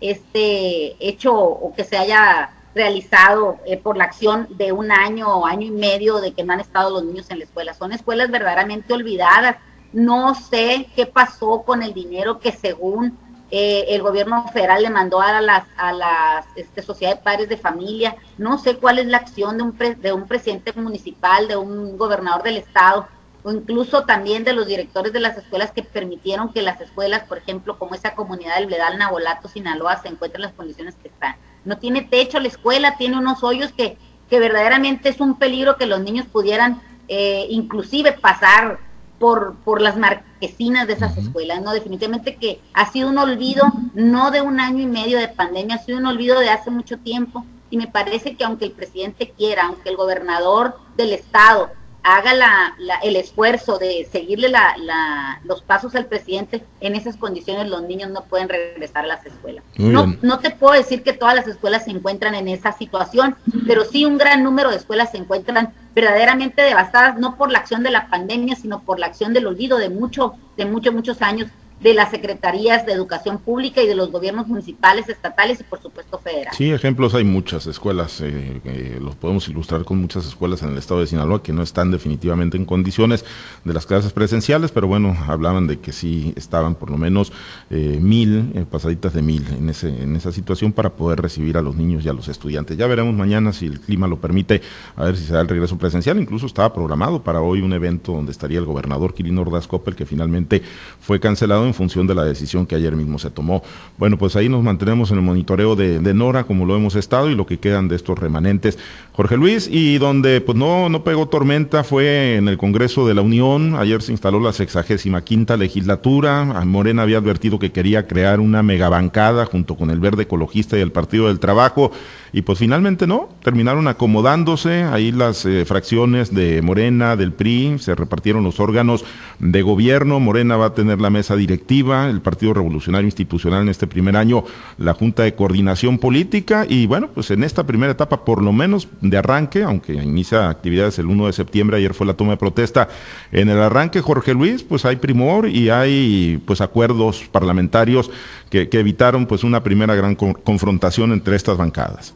este, 0.00 0.96
hecho 1.00 1.34
o 1.34 1.74
que 1.74 1.82
se 1.82 1.96
haya 1.96 2.50
realizado 2.74 3.58
eh, 3.66 3.76
por 3.76 3.96
la 3.96 4.04
acción 4.04 4.48
de 4.50 4.72
un 4.72 4.90
año 4.90 5.28
o 5.28 5.46
año 5.46 5.66
y 5.66 5.70
medio 5.70 6.20
de 6.20 6.32
que 6.32 6.42
no 6.44 6.52
han 6.52 6.60
estado 6.60 6.90
los 6.90 7.04
niños 7.04 7.30
en 7.30 7.38
la 7.38 7.44
escuela. 7.44 7.74
Son 7.74 7.92
escuelas 7.92 8.30
verdaderamente 8.30 8.92
olvidadas. 8.92 9.56
No 9.92 10.34
sé 10.34 10.88
qué 10.96 11.06
pasó 11.06 11.62
con 11.62 11.82
el 11.82 11.94
dinero 11.94 12.40
que 12.40 12.52
según 12.52 13.16
eh, 13.50 13.84
el 13.90 14.02
gobierno 14.02 14.48
federal 14.48 14.82
le 14.82 14.90
mandó 14.90 15.20
a 15.20 15.40
las, 15.40 15.64
a 15.76 15.92
las 15.92 16.46
este, 16.56 16.82
sociedades 16.82 17.20
de 17.20 17.24
padres 17.24 17.48
de 17.48 17.56
familia. 17.56 18.16
No 18.38 18.58
sé 18.58 18.76
cuál 18.76 18.98
es 18.98 19.06
la 19.06 19.18
acción 19.18 19.56
de 19.58 19.62
un, 19.62 19.78
de 19.78 20.12
un 20.12 20.26
presidente 20.26 20.72
municipal, 20.72 21.46
de 21.46 21.56
un 21.56 21.96
gobernador 21.96 22.42
del 22.42 22.56
estado 22.56 23.06
o 23.44 23.52
incluso 23.52 24.04
también 24.04 24.42
de 24.42 24.54
los 24.54 24.66
directores 24.66 25.12
de 25.12 25.20
las 25.20 25.36
escuelas 25.36 25.70
que 25.70 25.82
permitieron 25.82 26.52
que 26.52 26.62
las 26.62 26.80
escuelas, 26.80 27.24
por 27.24 27.36
ejemplo, 27.36 27.78
como 27.78 27.94
esa 27.94 28.14
comunidad 28.14 28.56
del 28.56 28.66
Bledal, 28.66 28.96
Nabolato, 28.96 29.48
Sinaloa, 29.48 30.00
se 30.00 30.08
encuentren 30.08 30.42
en 30.42 30.48
las 30.48 30.56
condiciones 30.56 30.94
que 30.94 31.08
están. 31.08 31.36
No 31.64 31.78
tiene 31.78 32.02
techo 32.02 32.40
la 32.40 32.48
escuela, 32.48 32.96
tiene 32.96 33.18
unos 33.18 33.42
hoyos 33.42 33.72
que, 33.72 33.96
que 34.28 34.38
verdaderamente 34.38 35.08
es 35.08 35.20
un 35.20 35.38
peligro 35.38 35.76
que 35.76 35.86
los 35.86 36.00
niños 36.00 36.26
pudieran 36.26 36.82
eh, 37.08 37.46
inclusive 37.50 38.12
pasar 38.12 38.78
por, 39.18 39.56
por 39.64 39.80
las 39.80 39.96
marquesinas 39.96 40.86
de 40.86 40.94
esas 40.94 41.16
escuelas, 41.16 41.62
¿no? 41.62 41.72
Definitivamente 41.72 42.36
que 42.36 42.60
ha 42.72 42.90
sido 42.90 43.08
un 43.08 43.18
olvido, 43.18 43.64
no 43.94 44.30
de 44.30 44.42
un 44.42 44.60
año 44.60 44.82
y 44.82 44.86
medio 44.86 45.18
de 45.18 45.28
pandemia, 45.28 45.76
ha 45.76 45.84
sido 45.84 45.98
un 45.98 46.06
olvido 46.06 46.40
de 46.40 46.50
hace 46.50 46.70
mucho 46.70 46.98
tiempo, 46.98 47.44
y 47.70 47.76
me 47.76 47.86
parece 47.86 48.36
que 48.36 48.44
aunque 48.44 48.66
el 48.66 48.72
presidente 48.72 49.32
quiera, 49.36 49.66
aunque 49.66 49.88
el 49.88 49.96
gobernador 49.96 50.78
del 50.96 51.12
estado 51.12 51.70
haga 52.04 52.34
la, 52.34 52.74
el 53.02 53.16
esfuerzo 53.16 53.78
de 53.78 54.06
seguirle 54.12 54.50
la, 54.50 55.40
los 55.44 55.62
pasos 55.62 55.94
al 55.94 56.04
presidente, 56.04 56.62
en 56.80 56.94
esas 56.94 57.16
condiciones 57.16 57.68
los 57.68 57.82
niños 57.82 58.10
no 58.10 58.24
pueden 58.24 58.50
regresar 58.50 59.04
a 59.04 59.08
las 59.08 59.26
escuelas. 59.26 59.64
no, 59.76 60.14
no 60.20 60.38
te 60.38 60.50
puedo 60.50 60.74
decir 60.74 61.02
que 61.02 61.14
todas 61.14 61.34
las 61.34 61.48
escuelas 61.48 61.86
se 61.86 61.90
encuentran 61.90 62.34
en 62.34 62.48
esa 62.48 62.72
situación, 62.72 63.36
pero 63.66 63.84
sí 63.84 64.04
un 64.04 64.18
gran 64.18 64.44
número 64.44 64.70
de 64.70 64.76
escuelas 64.76 65.12
se 65.12 65.16
encuentran 65.16 65.72
verdaderamente 65.94 66.60
devastadas, 66.60 67.18
no 67.18 67.36
por 67.36 67.50
la 67.50 67.60
acción 67.60 67.82
de 67.82 67.90
la 67.90 68.08
pandemia, 68.08 68.54
sino 68.54 68.82
por 68.82 68.98
la 68.98 69.06
acción 69.06 69.32
del 69.32 69.46
olvido 69.46 69.78
de 69.78 69.88
mucho, 69.88 70.34
de 70.58 70.66
muchos, 70.66 70.92
muchos 70.92 71.22
años 71.22 71.48
de 71.84 71.92
las 71.92 72.10
secretarías 72.10 72.86
de 72.86 72.92
educación 72.92 73.38
pública 73.38 73.82
y 73.82 73.86
de 73.86 73.94
los 73.94 74.10
gobiernos 74.10 74.48
municipales, 74.48 75.06
estatales 75.10 75.60
y 75.60 75.64
por 75.64 75.82
supuesto 75.82 76.18
federales. 76.18 76.56
Sí, 76.56 76.70
ejemplos 76.70 77.14
hay 77.14 77.24
muchas 77.24 77.66
escuelas, 77.66 78.22
eh, 78.22 78.98
los 79.02 79.14
podemos 79.16 79.46
ilustrar 79.48 79.84
con 79.84 80.00
muchas 80.00 80.26
escuelas 80.26 80.62
en 80.62 80.70
el 80.70 80.78
estado 80.78 81.00
de 81.00 81.06
Sinaloa 81.08 81.42
que 81.42 81.52
no 81.52 81.62
están 81.62 81.90
definitivamente 81.90 82.56
en 82.56 82.64
condiciones 82.64 83.26
de 83.64 83.74
las 83.74 83.84
clases 83.84 84.14
presenciales, 84.14 84.72
pero 84.72 84.86
bueno, 84.86 85.14
hablaban 85.28 85.66
de 85.66 85.78
que 85.78 85.92
sí 85.92 86.32
estaban 86.36 86.74
por 86.74 86.90
lo 86.90 86.96
menos 86.96 87.34
eh, 87.68 87.98
mil, 88.00 88.52
eh, 88.54 88.64
pasaditas 88.64 89.12
de 89.12 89.20
mil 89.20 89.46
en, 89.48 89.68
ese, 89.68 89.88
en 89.90 90.16
esa 90.16 90.32
situación 90.32 90.72
para 90.72 90.88
poder 90.88 91.20
recibir 91.20 91.58
a 91.58 91.62
los 91.62 91.76
niños 91.76 92.02
y 92.06 92.08
a 92.08 92.14
los 92.14 92.28
estudiantes. 92.28 92.78
Ya 92.78 92.86
veremos 92.86 93.14
mañana 93.14 93.52
si 93.52 93.66
el 93.66 93.78
clima 93.78 94.06
lo 94.06 94.18
permite, 94.18 94.62
a 94.96 95.04
ver 95.04 95.18
si 95.18 95.26
se 95.26 95.34
da 95.34 95.42
el 95.42 95.48
regreso 95.48 95.76
presencial, 95.76 96.18
incluso 96.18 96.46
estaba 96.46 96.72
programado 96.72 97.22
para 97.22 97.42
hoy 97.42 97.60
un 97.60 97.74
evento 97.74 98.12
donde 98.12 98.32
estaría 98.32 98.58
el 98.58 98.64
gobernador 98.64 99.12
Quirino 99.12 99.42
Ordaz 99.42 99.66
Coppel, 99.66 99.94
que 99.94 100.06
finalmente 100.06 100.62
fue 100.98 101.20
cancelado 101.20 101.73
función 101.74 102.06
de 102.06 102.14
la 102.14 102.24
decisión 102.24 102.66
que 102.66 102.74
ayer 102.74 102.96
mismo 102.96 103.18
se 103.18 103.30
tomó. 103.30 103.62
Bueno, 103.98 104.18
pues 104.18 104.36
ahí 104.36 104.48
nos 104.48 104.62
mantenemos 104.62 105.10
en 105.10 105.18
el 105.18 105.22
monitoreo 105.22 105.76
de, 105.76 105.98
de 105.98 106.14
Nora, 106.14 106.44
como 106.44 106.64
lo 106.64 106.74
hemos 106.76 106.94
estado, 106.96 107.30
y 107.30 107.34
lo 107.34 107.46
que 107.46 107.58
quedan 107.58 107.88
de 107.88 107.96
estos 107.96 108.18
remanentes. 108.18 108.78
Jorge 109.12 109.36
Luis, 109.36 109.68
y 109.70 109.98
donde 109.98 110.40
pues 110.40 110.56
no, 110.56 110.88
no 110.88 111.04
pegó 111.04 111.28
tormenta 111.28 111.84
fue 111.84 112.36
en 112.36 112.48
el 112.48 112.58
Congreso 112.58 113.06
de 113.06 113.14
la 113.14 113.22
Unión. 113.22 113.76
Ayer 113.76 114.02
se 114.02 114.12
instaló 114.12 114.40
la 114.40 114.52
sexagésima 114.52 115.22
quinta 115.22 115.56
legislatura. 115.56 116.44
Morena 116.64 117.02
había 117.02 117.18
advertido 117.18 117.58
que 117.58 117.72
quería 117.72 118.06
crear 118.06 118.40
una 118.40 118.62
megabancada 118.62 119.46
junto 119.46 119.76
con 119.76 119.90
el 119.90 120.00
Verde 120.00 120.24
Ecologista 120.24 120.76
y 120.76 120.80
el 120.80 120.92
Partido 120.92 121.28
del 121.28 121.38
Trabajo. 121.38 121.92
Y 122.36 122.42
pues 122.42 122.58
finalmente 122.58 123.06
no, 123.06 123.28
terminaron 123.44 123.86
acomodándose 123.86 124.82
ahí 124.82 125.12
las 125.12 125.46
eh, 125.46 125.64
fracciones 125.64 126.34
de 126.34 126.62
Morena, 126.62 127.14
del 127.14 127.32
PRI, 127.32 127.78
se 127.78 127.94
repartieron 127.94 128.42
los 128.42 128.58
órganos 128.58 129.04
de 129.38 129.62
gobierno. 129.62 130.18
Morena 130.18 130.56
va 130.56 130.66
a 130.66 130.74
tener 130.74 131.00
la 131.00 131.10
mesa 131.10 131.36
directiva, 131.36 132.10
el 132.10 132.22
Partido 132.22 132.52
Revolucionario 132.52 133.06
Institucional 133.06 133.62
en 133.62 133.68
este 133.68 133.86
primer 133.86 134.16
año, 134.16 134.42
la 134.78 134.94
Junta 134.94 135.22
de 135.22 135.36
Coordinación 135.36 135.98
Política. 135.98 136.66
Y 136.68 136.88
bueno, 136.88 137.08
pues 137.14 137.30
en 137.30 137.44
esta 137.44 137.68
primera 137.68 137.92
etapa, 137.92 138.24
por 138.24 138.42
lo 138.42 138.52
menos 138.52 138.88
de 139.00 139.16
arranque, 139.16 139.62
aunque 139.62 139.94
inicia 139.94 140.50
actividades 140.50 140.98
el 140.98 141.06
1 141.06 141.26
de 141.26 141.32
septiembre, 141.34 141.76
ayer 141.76 141.94
fue 141.94 142.04
la 142.04 142.14
toma 142.14 142.32
de 142.32 142.38
protesta, 142.38 142.88
en 143.30 143.48
el 143.48 143.60
arranque, 143.60 144.00
Jorge 144.00 144.34
Luis, 144.34 144.64
pues 144.64 144.84
hay 144.84 144.96
primor 144.96 145.48
y 145.48 145.70
hay 145.70 146.42
pues 146.44 146.60
acuerdos 146.60 147.22
parlamentarios 147.30 148.10
que, 148.50 148.68
evitaron 148.72 149.26
pues 149.26 149.44
una 149.44 149.62
primera 149.62 149.94
gran 149.94 150.16
confrontación 150.16 151.12
entre 151.12 151.36
estas 151.36 151.56
bancadas. 151.56 152.12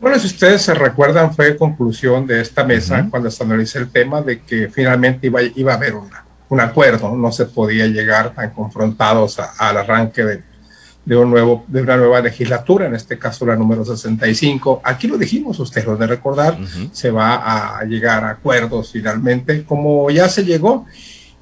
Bueno, 0.00 0.18
si 0.18 0.28
ustedes 0.28 0.62
se 0.62 0.72
recuerdan, 0.72 1.34
fue 1.34 1.58
conclusión 1.58 2.26
de 2.26 2.40
esta 2.40 2.64
mesa 2.64 3.06
cuando 3.10 3.30
se 3.30 3.44
analizó 3.44 3.78
el 3.78 3.90
tema 3.90 4.22
de 4.22 4.40
que 4.40 4.68
finalmente 4.70 5.26
iba, 5.26 5.42
iba 5.42 5.72
a 5.72 5.76
haber 5.76 5.94
una, 5.94 6.24
un 6.48 6.60
acuerdo, 6.60 7.14
no 7.14 7.30
se 7.30 7.44
podía 7.44 7.86
llegar 7.86 8.34
tan 8.34 8.50
confrontados 8.50 9.38
al 9.58 9.76
arranque 9.76 10.24
de, 10.24 10.42
de, 11.04 11.16
un 11.16 11.30
nuevo, 11.30 11.64
de 11.68 11.82
una 11.82 11.98
nueva 11.98 12.20
legislatura, 12.22 12.86
en 12.86 12.94
este 12.94 13.18
caso 13.18 13.44
la 13.44 13.56
número 13.56 13.84
65. 13.84 14.80
Aquí 14.84 15.06
lo 15.06 15.18
dijimos, 15.18 15.60
ustedes 15.60 15.86
lo 15.86 15.98
de 15.98 16.06
recordar, 16.06 16.56
se 16.92 17.10
va 17.10 17.78
a 17.78 17.84
llegar 17.84 18.24
a 18.24 18.30
acuerdos 18.30 18.92
finalmente, 18.92 19.64
como 19.64 20.10
ya 20.10 20.30
se 20.30 20.44
llegó. 20.44 20.86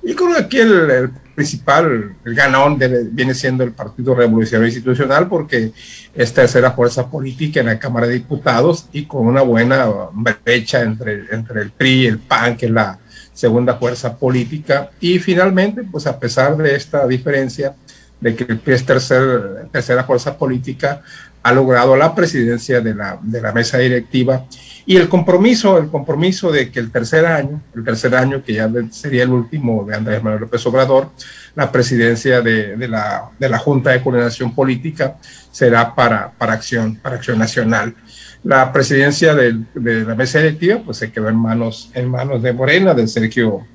Y 0.03 0.15
con 0.15 0.35
aquí 0.35 0.59
el 0.59 1.13
principal, 1.39 2.17
el 2.25 2.35
ganón 2.35 2.81
viene 3.13 3.33
siendo 3.33 3.63
el 3.63 3.71
Partido 3.71 4.13
Revolucionario 4.13 4.67
Institucional 4.67 5.29
porque 5.29 5.71
es 6.13 6.35
tercera 6.35 6.73
fuerza 6.73 7.09
política 7.09 7.61
en 7.61 7.67
la 7.67 7.79
Cámara 7.79 8.09
de 8.09 8.15
Diputados 8.15 8.89
y 8.93 9.05
con 9.05 9.25
una 9.25 9.43
buena 9.43 9.87
brecha 10.11 10.83
entre, 10.83 11.27
entre 11.31 11.63
el 11.63 11.71
PRI 11.71 11.91
y 11.91 12.07
el 12.07 12.19
PAN, 12.19 12.57
que 12.57 12.67
es 12.67 12.73
la 12.73 12.99
segunda 13.33 13.77
fuerza 13.77 14.17
política. 14.17 14.91
Y 14.99 15.21
finalmente, 15.21 15.85
pues 15.85 16.09
a 16.09 16.19
pesar 16.19 16.57
de 16.57 16.75
esta 16.75 17.07
diferencia, 17.07 17.77
de 18.21 18.35
que 18.35 18.43
el 18.43 18.59
PRI 18.59 18.75
es 18.75 18.85
tercer, 18.85 19.69
tercera 19.71 20.03
fuerza 20.03 20.37
política, 20.37 21.03
ha 21.45 21.53
logrado 21.53 21.95
la 21.95 22.17
presidencia 22.17 22.81
de 22.81 22.97
la, 22.97 23.17
de 23.23 23.41
la 23.41 23.53
mesa 23.53 23.79
directiva 23.79 24.45
y 24.89 24.97
el 24.97 25.11
compromiso, 25.11 25.77
el 25.77 25.91
compromiso 25.91 26.51
de 26.51 26.71
que 26.71 26.81
el 26.81 26.91
tercer 26.91 27.27
año, 27.27 27.61
el 27.77 27.85
tercer 27.85 28.15
año 28.15 28.43
que 28.43 28.55
ya 28.55 28.71
sería 28.91 29.25
el 29.25 29.29
último 29.29 29.85
de 29.85 29.95
Andrés 29.95 30.23
Manuel 30.23 30.41
López 30.41 30.65
Obrador, 30.65 31.11
la 31.55 31.71
presidencia 31.71 32.41
de, 32.41 32.75
de, 32.75 32.89
la, 32.89 33.29
de 33.39 33.51
la 33.51 33.59
Junta 33.59 33.91
de 33.91 34.03
Coordinación 34.03 34.55
Política 34.55 35.19
será 35.53 35.95
para, 35.95 36.31
para, 36.31 36.55
acción, 36.55 36.97
para 36.97 37.17
acción 37.17 37.39
nacional. 37.39 37.95
La 38.43 38.73
presidencia 38.73 39.35
de, 39.35 39.61
de 39.75 40.05
la 40.05 40.15
mesa 40.15 40.39
directiva 40.39 40.81
pues 40.83 40.97
se 40.97 41.13
quedó 41.13 41.29
en 41.29 41.37
manos, 41.37 41.91
en 41.93 42.09
manos 42.09 42.43
de 42.43 42.55
Morena, 42.55 42.95
de 42.95 43.07
Sergio, 43.09 43.67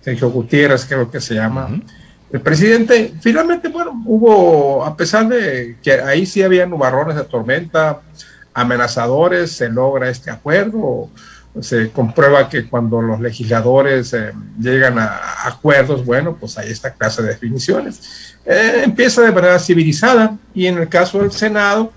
Sergio 0.00 0.30
Gutiérrez, 0.30 0.86
creo 0.86 1.10
que 1.10 1.20
se 1.20 1.34
llama. 1.34 1.68
El 2.32 2.40
presidente, 2.40 3.12
finalmente, 3.20 3.68
bueno, 3.68 4.02
hubo, 4.06 4.86
a 4.86 4.96
pesar 4.96 5.28
de 5.28 5.76
que 5.82 6.00
ahí 6.00 6.24
sí 6.24 6.42
había 6.42 6.64
nubarrones 6.64 7.16
de 7.16 7.24
tormenta, 7.24 8.00
amenazadores, 8.54 9.52
se 9.52 9.68
logra 9.68 10.08
este 10.08 10.30
acuerdo, 10.30 11.08
se 11.60 11.90
comprueba 11.90 12.48
que 12.48 12.68
cuando 12.68 13.02
los 13.02 13.20
legisladores 13.20 14.14
eh, 14.14 14.32
llegan 14.58 14.98
a 14.98 15.20
acuerdos, 15.44 16.04
bueno, 16.04 16.36
pues 16.38 16.56
hay 16.56 16.70
esta 16.70 16.92
clase 16.94 17.22
de 17.22 17.28
definiciones. 17.28 18.36
Eh, 18.46 18.82
empieza 18.84 19.22
de 19.22 19.32
manera 19.32 19.58
civilizada 19.58 20.36
y 20.54 20.66
en 20.66 20.78
el 20.78 20.88
caso 20.88 21.18
del 21.18 21.32
Senado, 21.32 21.92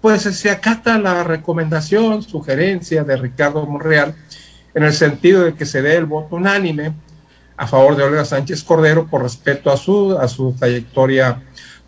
pues 0.00 0.22
se 0.22 0.50
acata 0.50 0.98
la 0.98 1.24
recomendación, 1.24 2.22
sugerencia 2.22 3.04
de 3.04 3.16
Ricardo 3.16 3.66
Monreal 3.66 4.14
en 4.74 4.84
el 4.84 4.92
sentido 4.92 5.42
de 5.42 5.54
que 5.54 5.66
se 5.66 5.82
dé 5.82 5.96
el 5.96 6.06
voto 6.06 6.36
unánime 6.36 6.94
a 7.56 7.66
favor 7.66 7.96
de 7.96 8.04
Olga 8.04 8.24
Sánchez 8.24 8.62
Cordero 8.62 9.06
por 9.06 9.22
respeto 9.22 9.70
a 9.70 9.76
su, 9.76 10.16
a 10.18 10.28
su 10.28 10.54
trayectoria 10.58 11.42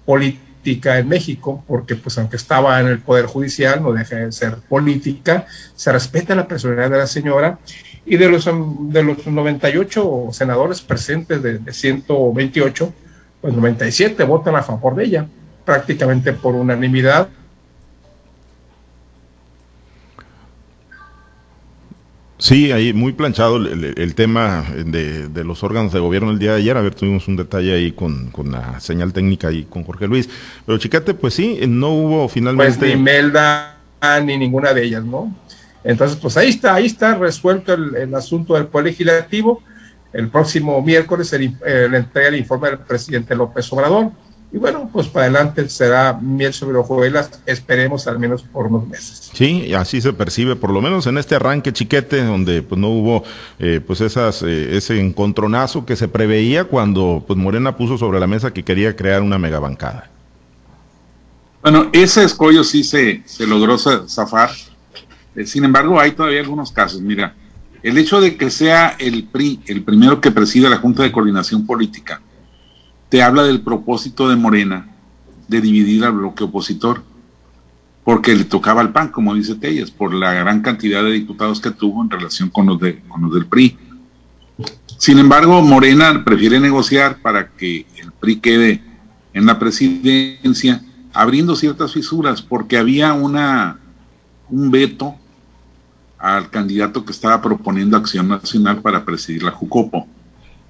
política 0.05 0.52
en 0.65 1.09
México, 1.09 1.65
porque 1.67 1.97
pues 1.97 2.19
aunque 2.19 2.37
estaba 2.37 2.81
en 2.81 2.87
el 2.87 3.01
Poder 3.01 3.27
Judicial, 3.27 3.83
no 3.83 3.93
deja 3.93 4.17
de 4.17 4.33
ser 4.33 4.57
política, 4.69 5.47
se 5.75 5.93
respeta 5.93 6.35
la 6.35 6.47
personalidad 6.47 6.91
de 6.91 6.99
la 6.99 7.07
señora, 7.07 7.59
y 8.05 8.17
de 8.17 8.29
los, 8.29 8.45
de 8.45 9.03
los 9.03 9.27
98 9.27 10.29
senadores 10.33 10.81
presentes 10.81 11.43
de, 11.43 11.59
de 11.59 11.73
128, 11.73 12.93
pues 13.41 13.55
97 13.55 14.25
votan 14.25 14.57
a 14.57 14.63
favor 14.63 14.97
de 14.97 15.05
ella, 15.05 15.27
prácticamente 15.65 16.33
por 16.33 16.55
unanimidad, 16.55 17.29
Sí, 22.43 22.73
ahí 22.73 22.93
muy 22.93 23.13
planchado 23.13 23.57
el, 23.57 24.15
tema 24.17 24.65
de, 24.85 25.45
los 25.45 25.63
órganos 25.63 25.93
de 25.93 26.01
gobierno 26.01 26.33
el 26.33 26.41
día 26.41 26.55
de 26.55 26.57
ayer. 26.57 26.77
A 26.77 26.81
ver, 26.81 26.93
tuvimos 26.93 27.29
un 27.29 27.37
detalle 27.37 27.73
ahí 27.73 27.93
con, 27.93 28.33
la 28.51 28.81
señal 28.81 29.13
técnica 29.13 29.53
y 29.53 29.63
con 29.63 29.85
Jorge 29.85 30.09
Luis. 30.09 30.29
Pero 30.67 30.77
chicate, 30.77 31.15
pues 31.15 31.35
sí, 31.35 31.61
no 31.69 31.91
hubo 31.91 32.29
finalmente. 32.29 32.77
Pues 32.81 32.97
ni 32.97 33.01
Melda 33.01 33.79
ni 34.25 34.37
ninguna 34.37 34.75
de 34.75 34.83
ellas, 34.83 35.05
¿no? 35.05 35.33
Entonces, 35.85 36.19
pues 36.21 36.37
ahí 36.37 36.49
está, 36.49 36.75
ahí 36.75 36.87
está 36.87 37.15
resuelto 37.15 37.75
el, 37.75 38.13
asunto 38.13 38.55
del 38.55 38.67
Poder 38.67 38.87
Legislativo. 38.87 39.63
El 40.13 40.29
próximo 40.29 40.83
miércoles 40.83 41.33
el, 41.35 41.57
el 41.65 41.95
entrega 41.95 42.27
el 42.27 42.39
informe 42.39 42.71
del 42.71 42.81
presidente 42.81 43.37
López 43.37 43.73
Obrador 43.73 44.11
y 44.53 44.59
bueno, 44.59 44.91
pues 44.93 45.09
para 45.09 45.27
adelante 45.27 45.67
será 45.71 46.13
miel 46.21 46.53
sobre 46.53 46.77
hojuelas, 46.77 47.31
esperemos 47.47 48.07
al 48.07 48.19
menos 48.19 48.43
por 48.43 48.67
unos 48.67 48.87
meses. 48.87 49.31
Sí, 49.33 49.73
así 49.73 50.03
se 50.03 50.13
percibe, 50.13 50.57
por 50.57 50.71
lo 50.71 50.83
menos 50.83 51.07
en 51.07 51.17
este 51.17 51.37
arranque 51.37 51.73
chiquete, 51.73 52.23
donde 52.23 52.63
pues 52.63 52.79
no 52.79 52.89
hubo 52.89 53.25
eh, 53.59 53.81
pues 53.85 54.03
esas, 54.03 54.43
eh, 54.43 54.77
ese 54.77 55.01
encontronazo 55.01 55.87
que 55.87 55.97
se 55.97 56.07
preveía 56.07 56.65
cuando 56.65 57.25
pues 57.27 57.39
Morena 57.39 57.79
puso 57.79 57.97
sobre 57.97 58.21
la 58.21 58.27
mesa 58.27 58.53
que 58.53 58.63
quería 58.63 58.95
crear 58.95 59.23
una 59.23 59.39
megabancada. 59.39 60.11
Bueno, 61.63 61.89
ese 61.93 62.25
escollo 62.25 62.63
sí 62.63 62.85
se, 62.85 63.23
se 63.25 63.47
logró 63.47 63.79
zafar. 63.79 64.51
Eh, 65.35 65.47
sin 65.47 65.65
embargo, 65.65 65.99
hay 65.99 66.11
todavía 66.11 66.41
algunos 66.41 66.73
casos. 66.73 67.01
Mira, 67.01 67.35
el 67.83 67.97
hecho 67.97 68.21
de 68.21 68.37
que 68.37 68.51
sea 68.51 68.97
el 68.99 69.25
PRI 69.25 69.61
el 69.67 69.83
primero 69.83 70.21
que 70.21 70.31
preside 70.31 70.69
la 70.69 70.77
Junta 70.77 71.05
de 71.05 71.13
Coordinación 71.13 71.65
Política, 71.65 72.21
te 73.13 73.23
habla 73.23 73.43
del 73.43 73.61
propósito 73.61 74.31
de 74.31 74.37
Morena 74.37 74.87
de 75.47 75.61
dividir 75.61 76.03
al 76.03 76.13
bloque 76.13 76.45
opositor, 76.45 77.03
porque 78.05 78.35
le 78.35 78.45
tocaba 78.45 78.81
al 78.81 78.91
PAN, 78.91 79.09
como 79.09 79.35
dice 79.35 79.55
Tellas, 79.55 79.91
por 79.91 80.15
la 80.15 80.33
gran 80.33 80.63
cantidad 80.63 81.03
de 81.03 81.11
diputados 81.11 81.61
que 81.61 81.73
tuvo 81.73 82.03
en 82.03 82.09
relación 82.09 82.49
con 82.49 82.65
los, 82.65 82.81
de, 82.81 83.01
con 83.01 83.21
los 83.21 83.35
del 83.35 83.45
PRI. 83.45 83.77
Sin 84.97 85.19
embargo, 85.19 85.61
Morena 85.61 86.25
prefiere 86.25 86.59
negociar 86.59 87.21
para 87.21 87.51
que 87.51 87.85
el 87.99 88.13
PRI 88.13 88.37
quede 88.37 88.83
en 89.35 89.45
la 89.45 89.59
presidencia, 89.59 90.83
abriendo 91.13 91.55
ciertas 91.55 91.93
fisuras, 91.93 92.41
porque 92.41 92.79
había 92.79 93.13
una, 93.13 93.79
un 94.49 94.71
veto 94.71 95.17
al 96.19 96.49
candidato 96.49 97.05
que 97.05 97.13
estaba 97.13 97.43
proponiendo 97.43 97.95
Acción 97.99 98.29
Nacional 98.29 98.81
para 98.81 99.05
presidir 99.05 99.43
la 99.43 99.51
Jucopo 99.51 100.09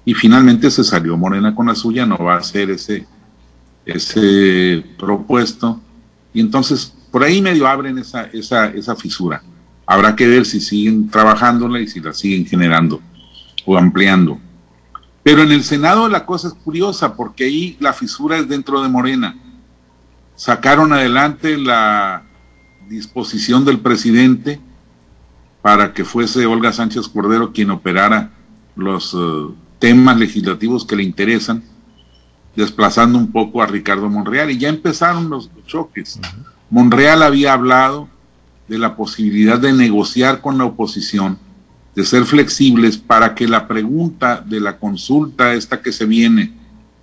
y 0.05 0.13
finalmente 0.13 0.69
se 0.69 0.83
salió 0.83 1.17
Morena 1.17 1.55
con 1.55 1.67
la 1.67 1.75
suya, 1.75 2.05
no 2.05 2.17
va 2.17 2.37
a 2.37 2.43
ser 2.43 2.71
ese, 2.71 3.05
ese 3.85 4.83
propuesto. 4.97 5.79
Y 6.33 6.41
entonces, 6.41 6.93
por 7.11 7.23
ahí 7.23 7.41
medio 7.41 7.67
abren 7.67 7.97
esa, 7.97 8.23
esa, 8.25 8.67
esa 8.67 8.95
fisura. 8.95 9.41
Habrá 9.85 10.15
que 10.15 10.27
ver 10.27 10.45
si 10.45 10.59
siguen 10.59 11.09
trabajándola 11.09 11.79
y 11.79 11.87
si 11.87 11.99
la 11.99 12.13
siguen 12.13 12.45
generando 12.45 13.01
o 13.65 13.77
ampliando. 13.77 14.39
Pero 15.23 15.41
en 15.41 15.51
el 15.51 15.63
Senado 15.63 16.09
la 16.09 16.25
cosa 16.25 16.49
es 16.49 16.53
curiosa 16.53 17.15
porque 17.15 17.45
ahí 17.45 17.77
la 17.79 17.93
fisura 17.93 18.37
es 18.37 18.47
dentro 18.47 18.81
de 18.81 18.89
Morena. 18.89 19.37
Sacaron 20.35 20.91
adelante 20.91 21.57
la 21.57 22.23
disposición 22.89 23.63
del 23.63 23.79
presidente 23.79 24.59
para 25.61 25.93
que 25.93 26.03
fuese 26.03 26.45
Olga 26.45 26.73
Sánchez 26.73 27.07
Cordero 27.07 27.53
quien 27.53 27.71
operara 27.71 28.31
los 28.75 29.13
eh, 29.13 29.53
temas 29.83 30.17
legislativos 30.17 30.85
que 30.85 30.95
le 30.95 31.03
interesan, 31.03 31.61
desplazando 32.55 33.19
un 33.19 33.33
poco 33.33 33.61
a 33.61 33.65
Ricardo 33.65 34.09
Monreal. 34.09 34.49
Y 34.49 34.57
ya 34.57 34.69
empezaron 34.69 35.29
los 35.29 35.49
choques. 35.67 36.21
Monreal 36.69 37.21
había 37.21 37.51
hablado 37.51 38.07
de 38.69 38.77
la 38.77 38.95
posibilidad 38.95 39.59
de 39.59 39.73
negociar 39.73 40.39
con 40.39 40.57
la 40.57 40.63
oposición, 40.63 41.37
de 41.95 42.05
ser 42.05 42.23
flexibles 42.23 42.97
para 42.97 43.35
que 43.35 43.45
la 43.45 43.67
pregunta 43.67 44.39
de 44.39 44.61
la 44.61 44.77
consulta 44.77 45.53
esta 45.53 45.81
que 45.81 45.91
se 45.91 46.05
viene 46.05 46.53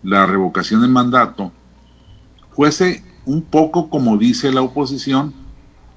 la 0.02 0.24
revocación 0.24 0.80
del 0.80 0.90
mandato 0.90 1.52
fuese 2.56 3.04
un 3.26 3.42
poco 3.42 3.90
como 3.90 4.16
dice 4.16 4.50
la 4.50 4.62
oposición, 4.62 5.34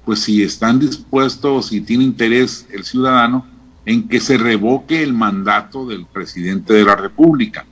pues 0.04 0.20
si 0.20 0.42
están 0.42 0.78
dispuestos, 0.80 1.68
si 1.68 1.80
tiene 1.80 2.04
interés 2.04 2.66
el 2.70 2.84
ciudadano 2.84 3.53
en 3.86 4.08
que 4.08 4.20
se 4.20 4.38
revoque 4.38 5.02
el 5.02 5.12
mandato 5.12 5.86
del 5.86 6.06
presidente 6.06 6.72
de 6.72 6.84
la 6.84 6.96
República. 6.96 7.66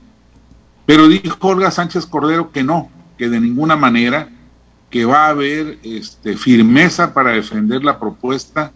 Pero 0.85 1.07
dijo 1.07 1.37
Olga 1.41 1.71
Sánchez 1.71 2.05
Cordero 2.05 2.51
que 2.51 2.63
no, 2.63 2.89
que 3.17 3.29
de 3.29 3.39
ninguna 3.39 3.75
manera, 3.75 4.29
que 4.89 5.05
va 5.05 5.25
a 5.25 5.29
haber 5.29 5.79
este, 5.83 6.37
firmeza 6.37 7.13
para 7.13 7.31
defender 7.31 7.83
la 7.83 7.99
propuesta 7.99 8.71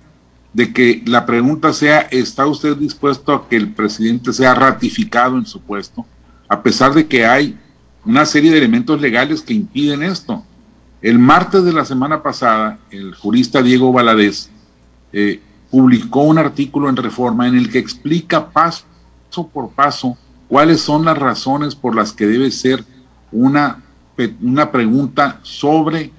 de 0.54 0.74
que 0.74 1.04
la 1.06 1.26
pregunta 1.26 1.74
sea, 1.74 2.00
¿está 2.10 2.48
usted 2.48 2.76
dispuesto 2.78 3.34
a 3.34 3.48
que 3.48 3.58
el 3.58 3.74
presidente 3.74 4.34
sea 4.34 4.56
ratificado 4.56 5.38
en 5.38 5.46
su 5.46 5.62
puesto? 5.62 6.06
A 6.48 6.64
pesar 6.64 6.94
de 6.94 7.08
que 7.08 7.26
hay 7.26 7.58
una 8.06 8.26
serie 8.26 8.52
de 8.52 8.58
elementos 8.58 9.00
legales 9.02 9.42
que 9.42 9.54
impiden 9.54 10.02
esto. 10.02 10.44
El 11.02 11.20
martes 11.20 11.64
de 11.64 11.74
la 11.74 11.86
semana 11.86 12.24
pasada, 12.24 12.80
el 12.90 13.14
jurista 13.14 13.62
Diego 13.62 13.92
Valadez 13.92 14.50
eh, 15.12 15.42
publicó 15.70 16.24
un 16.24 16.38
artículo 16.38 16.90
en 16.90 16.96
Reforma 16.96 17.48
en 17.48 17.56
el 17.56 17.70
que 17.70 17.80
explica 17.80 18.50
paso 18.50 18.86
por 19.54 19.70
paso 19.70 20.18
cuáles 20.48 20.82
son 20.82 21.06
las 21.06 21.18
razones 21.18 21.76
por 21.76 21.96
las 21.96 22.12
que 22.12 22.26
debe 22.26 22.50
ser 22.52 22.84
una, 23.32 23.84
una 24.42 24.72
pregunta 24.72 25.40
sobre 25.44 26.12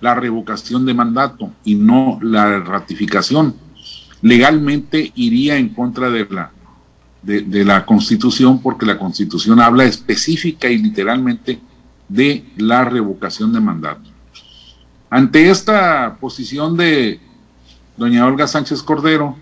la 0.00 0.14
revocación 0.14 0.86
de 0.86 0.94
mandato 0.94 1.50
y 1.64 1.74
no 1.74 2.18
la 2.22 2.60
ratificación. 2.60 3.54
Legalmente 4.22 5.12
iría 5.14 5.56
en 5.56 5.70
contra 5.70 6.10
de 6.10 6.26
la, 6.30 6.52
de, 7.22 7.64
la 7.64 7.84
Constitución 7.84 8.60
porque 8.60 8.86
la 8.86 8.98
Constitución 8.98 9.60
habla 9.60 9.84
específica 9.84 10.68
y 10.68 10.78
literalmente 10.78 11.60
de 12.08 12.44
la 12.56 12.84
revocación 12.84 13.52
de 13.52 13.60
mandato. 13.60 14.10
Ante 15.10 15.50
esta 15.50 16.16
posición 16.20 16.76
de 16.76 17.20
doña 18.00 18.26
Olga 18.26 18.46
Sánchez 18.46 18.82
Cordero, 18.82 19.36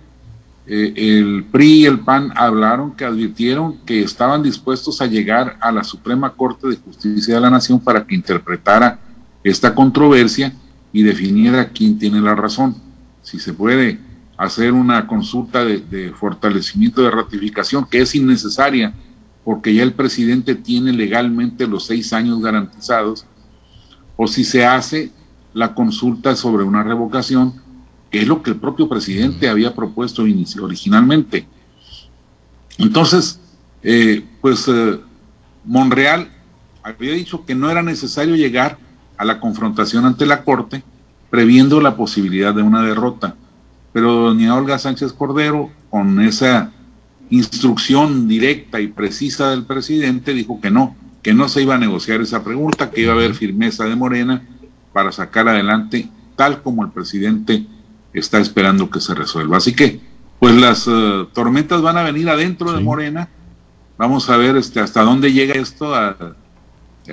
eh, 0.67 0.93
el 0.97 1.45
PRI 1.45 1.83
y 1.83 1.87
el 1.87 2.01
PAN 2.01 2.33
hablaron 2.35 2.97
que 2.97 3.05
advirtieron 3.05 3.79
que 3.87 4.03
estaban 4.03 4.43
dispuestos 4.43 5.01
a 5.01 5.07
llegar 5.07 5.57
a 5.61 5.71
la 5.71 5.85
Suprema 5.85 6.33
Corte 6.33 6.67
de 6.67 6.75
Justicia 6.75 7.37
de 7.37 7.41
la 7.41 7.51
Nación 7.51 7.79
para 7.79 8.05
que 8.05 8.17
interpretara 8.17 8.99
esta 9.45 9.77
controversia 9.77 10.53
y 10.93 11.05
definiera 11.05 11.69
quién 11.69 12.01
tiene 12.01 12.21
la 12.21 12.35
razón. 12.35 12.75
Si 13.23 13.39
se 13.39 13.53
puede 13.53 14.01
hacer 14.37 14.73
una 14.73 15.07
consulta 15.07 15.65
de, 15.65 16.13
fortalecimiento 16.19 17.03
de 17.03 17.13
ratificación, 17.13 17.87
que 17.89 18.01
es 18.01 18.17
innecesaria, 18.17 18.93
porque 19.45 19.73
ya 19.73 19.85
el 19.85 19.93
presidente 19.93 20.57
tiene 20.57 20.93
legalmente 20.93 21.69
los 21.69 21.87
seis 21.87 22.13
años 22.13 22.43
garantizados, 22.43 23.25
o 24.17 24.27
si 24.27 24.43
se 24.43 24.67
hace 24.67 25.13
la 25.55 25.77
consulta 25.77 26.35
sobre 26.35 26.65
una 26.65 26.83
revocación, 26.83 27.68
que 28.11 28.21
es 28.21 28.29
lo 28.29 28.43
que 28.43 28.51
el 28.51 28.57
propio 28.57 28.89
presidente 28.89 29.49
había 29.49 29.75
propuesto 29.75 30.23
originalmente. 30.23 31.47
Entonces, 32.79 33.41
eh, 33.83 34.25
pues 34.41 34.67
eh, 34.69 34.99
Monreal 35.65 36.31
había 36.83 37.13
dicho 37.13 37.45
que 37.45 37.55
no 37.55 37.71
era 37.71 37.83
necesario 37.83 38.37
llegar 38.37 38.79
a 39.17 39.25
la 39.25 39.41
confrontación 39.41 40.07
ante 40.07 40.27
la 40.27 40.45
Corte, 40.45 40.83
previendo 41.29 41.81
la 41.81 41.97
posibilidad 41.97 42.55
de 42.55 42.63
una 42.63 42.83
derrota. 42.83 43.35
Pero 43.93 44.15
doña 44.15 44.55
Olga 44.55 44.79
Sánchez 44.79 45.13
Cordero, 45.13 45.71
con 45.91 46.21
esa 46.21 46.73
instrucción 47.31 48.29
directa 48.29 48.81
y 48.81 48.87
precisa 48.87 49.51
del 49.51 49.65
presidente, 49.65 50.33
dijo 50.33 50.61
que 50.61 50.71
no, 50.71 50.97
que 51.23 51.35
no 51.35 51.49
se 51.49 51.63
iba 51.63 51.75
a 51.75 51.79
negociar 51.79 52.21
esa 52.21 52.43
pregunta, 52.43 52.91
que 52.91 53.03
iba 53.03 53.13
a 53.13 53.17
haber 53.17 53.35
firmeza 53.35 53.85
de 53.85 53.97
Morena 53.97 54.43
para 54.93 55.13
sacar 55.13 55.49
adelante 55.49 56.09
tal 56.37 56.63
como 56.63 56.85
el 56.85 56.91
presidente 56.91 57.67
está 58.13 58.39
esperando 58.39 58.91
que 58.91 59.01
se 59.01 59.15
resuelva. 59.15 59.59
Así 59.59 59.75
que, 59.75 60.01
pues 60.39 60.55
las 60.55 60.87
eh, 60.89 61.27
tormentas 61.33 61.83
van 61.83 61.97
a 61.97 62.03
venir 62.03 62.29
adentro 62.29 62.73
de 62.73 62.81
Morena. 62.81 63.29
Vamos 63.97 64.31
a 64.31 64.37
ver 64.37 64.57
este, 64.57 64.81
hasta 64.81 65.03
dónde 65.03 65.33
llega 65.33 65.55
esto, 65.55 65.93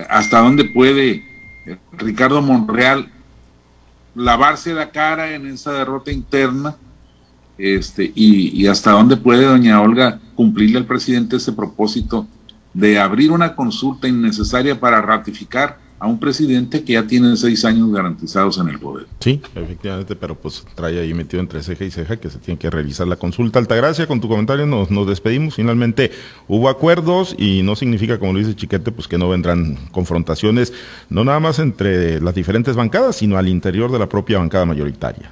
hasta 0.09 0.39
dónde 0.39 0.65
puede 0.65 1.23
eh, 1.65 1.77
Ricardo 1.93 2.41
Monreal 2.41 3.11
lavarse 4.13 4.73
la 4.73 4.91
cara 4.91 5.33
en 5.33 5.47
esa 5.47 5.73
derrota 5.73 6.11
interna 6.11 6.75
este, 7.57 8.11
y, 8.15 8.67
hasta 8.67 8.91
dónde 8.91 9.17
puede 9.17 9.45
doña 9.45 9.81
Olga 9.81 10.19
cumplirle 10.35 10.77
al 10.77 10.85
presidente 10.85 11.37
ese 11.37 11.53
propósito 11.53 12.27
de 12.73 12.99
abrir 12.99 13.31
una 13.31 13.55
consulta 13.55 14.07
innecesaria 14.07 14.79
para 14.79 15.01
ratificar 15.01 15.79
a 15.97 16.07
un 16.07 16.19
presidente 16.19 16.83
que 16.83 16.93
ya 16.93 17.07
tiene 17.07 17.35
seis 17.37 17.63
años 17.63 17.91
garantizados 17.91 18.57
en 18.57 18.67
el 18.67 18.79
poder. 18.79 19.07
Sí, 19.19 19.41
efectivamente, 19.55 20.15
pero 20.15 20.35
pues 20.35 20.65
trae 20.75 20.99
ahí 20.99 21.13
metido 21.13 21.41
entre 21.41 21.63
ceja 21.63 21.85
y 21.85 21.91
ceja 21.91 22.17
que 22.17 22.29
se 22.29 22.37
tiene 22.39 22.59
que 22.59 22.69
realizar 22.69 23.07
la 23.07 23.15
consulta. 23.15 23.59
Altagracia, 23.59 24.05
con 24.05 24.19
tu 24.19 24.27
comentario 24.27 24.65
nos, 24.65 24.91
nos 24.91 25.07
despedimos. 25.07 25.55
Finalmente 25.55 26.11
hubo 26.47 26.67
acuerdos 26.67 27.35
y 27.37 27.63
no 27.63 27.75
significa, 27.75 28.19
como 28.19 28.33
lo 28.33 28.39
dice 28.39 28.55
Chiquete, 28.55 28.91
pues 28.91 29.07
que 29.07 29.17
no 29.17 29.29
vendrán 29.29 29.77
confrontaciones, 29.91 30.73
no 31.09 31.23
nada 31.23 31.39
más 31.39 31.59
entre 31.59 32.19
las 32.19 32.35
diferentes 32.35 32.75
bancadas, 32.75 33.15
sino 33.15 33.37
al 33.37 33.47
interior 33.47 33.91
de 33.91 33.99
la 33.99 34.09
propia 34.09 34.39
bancada 34.39 34.65
mayoritaria. 34.65 35.31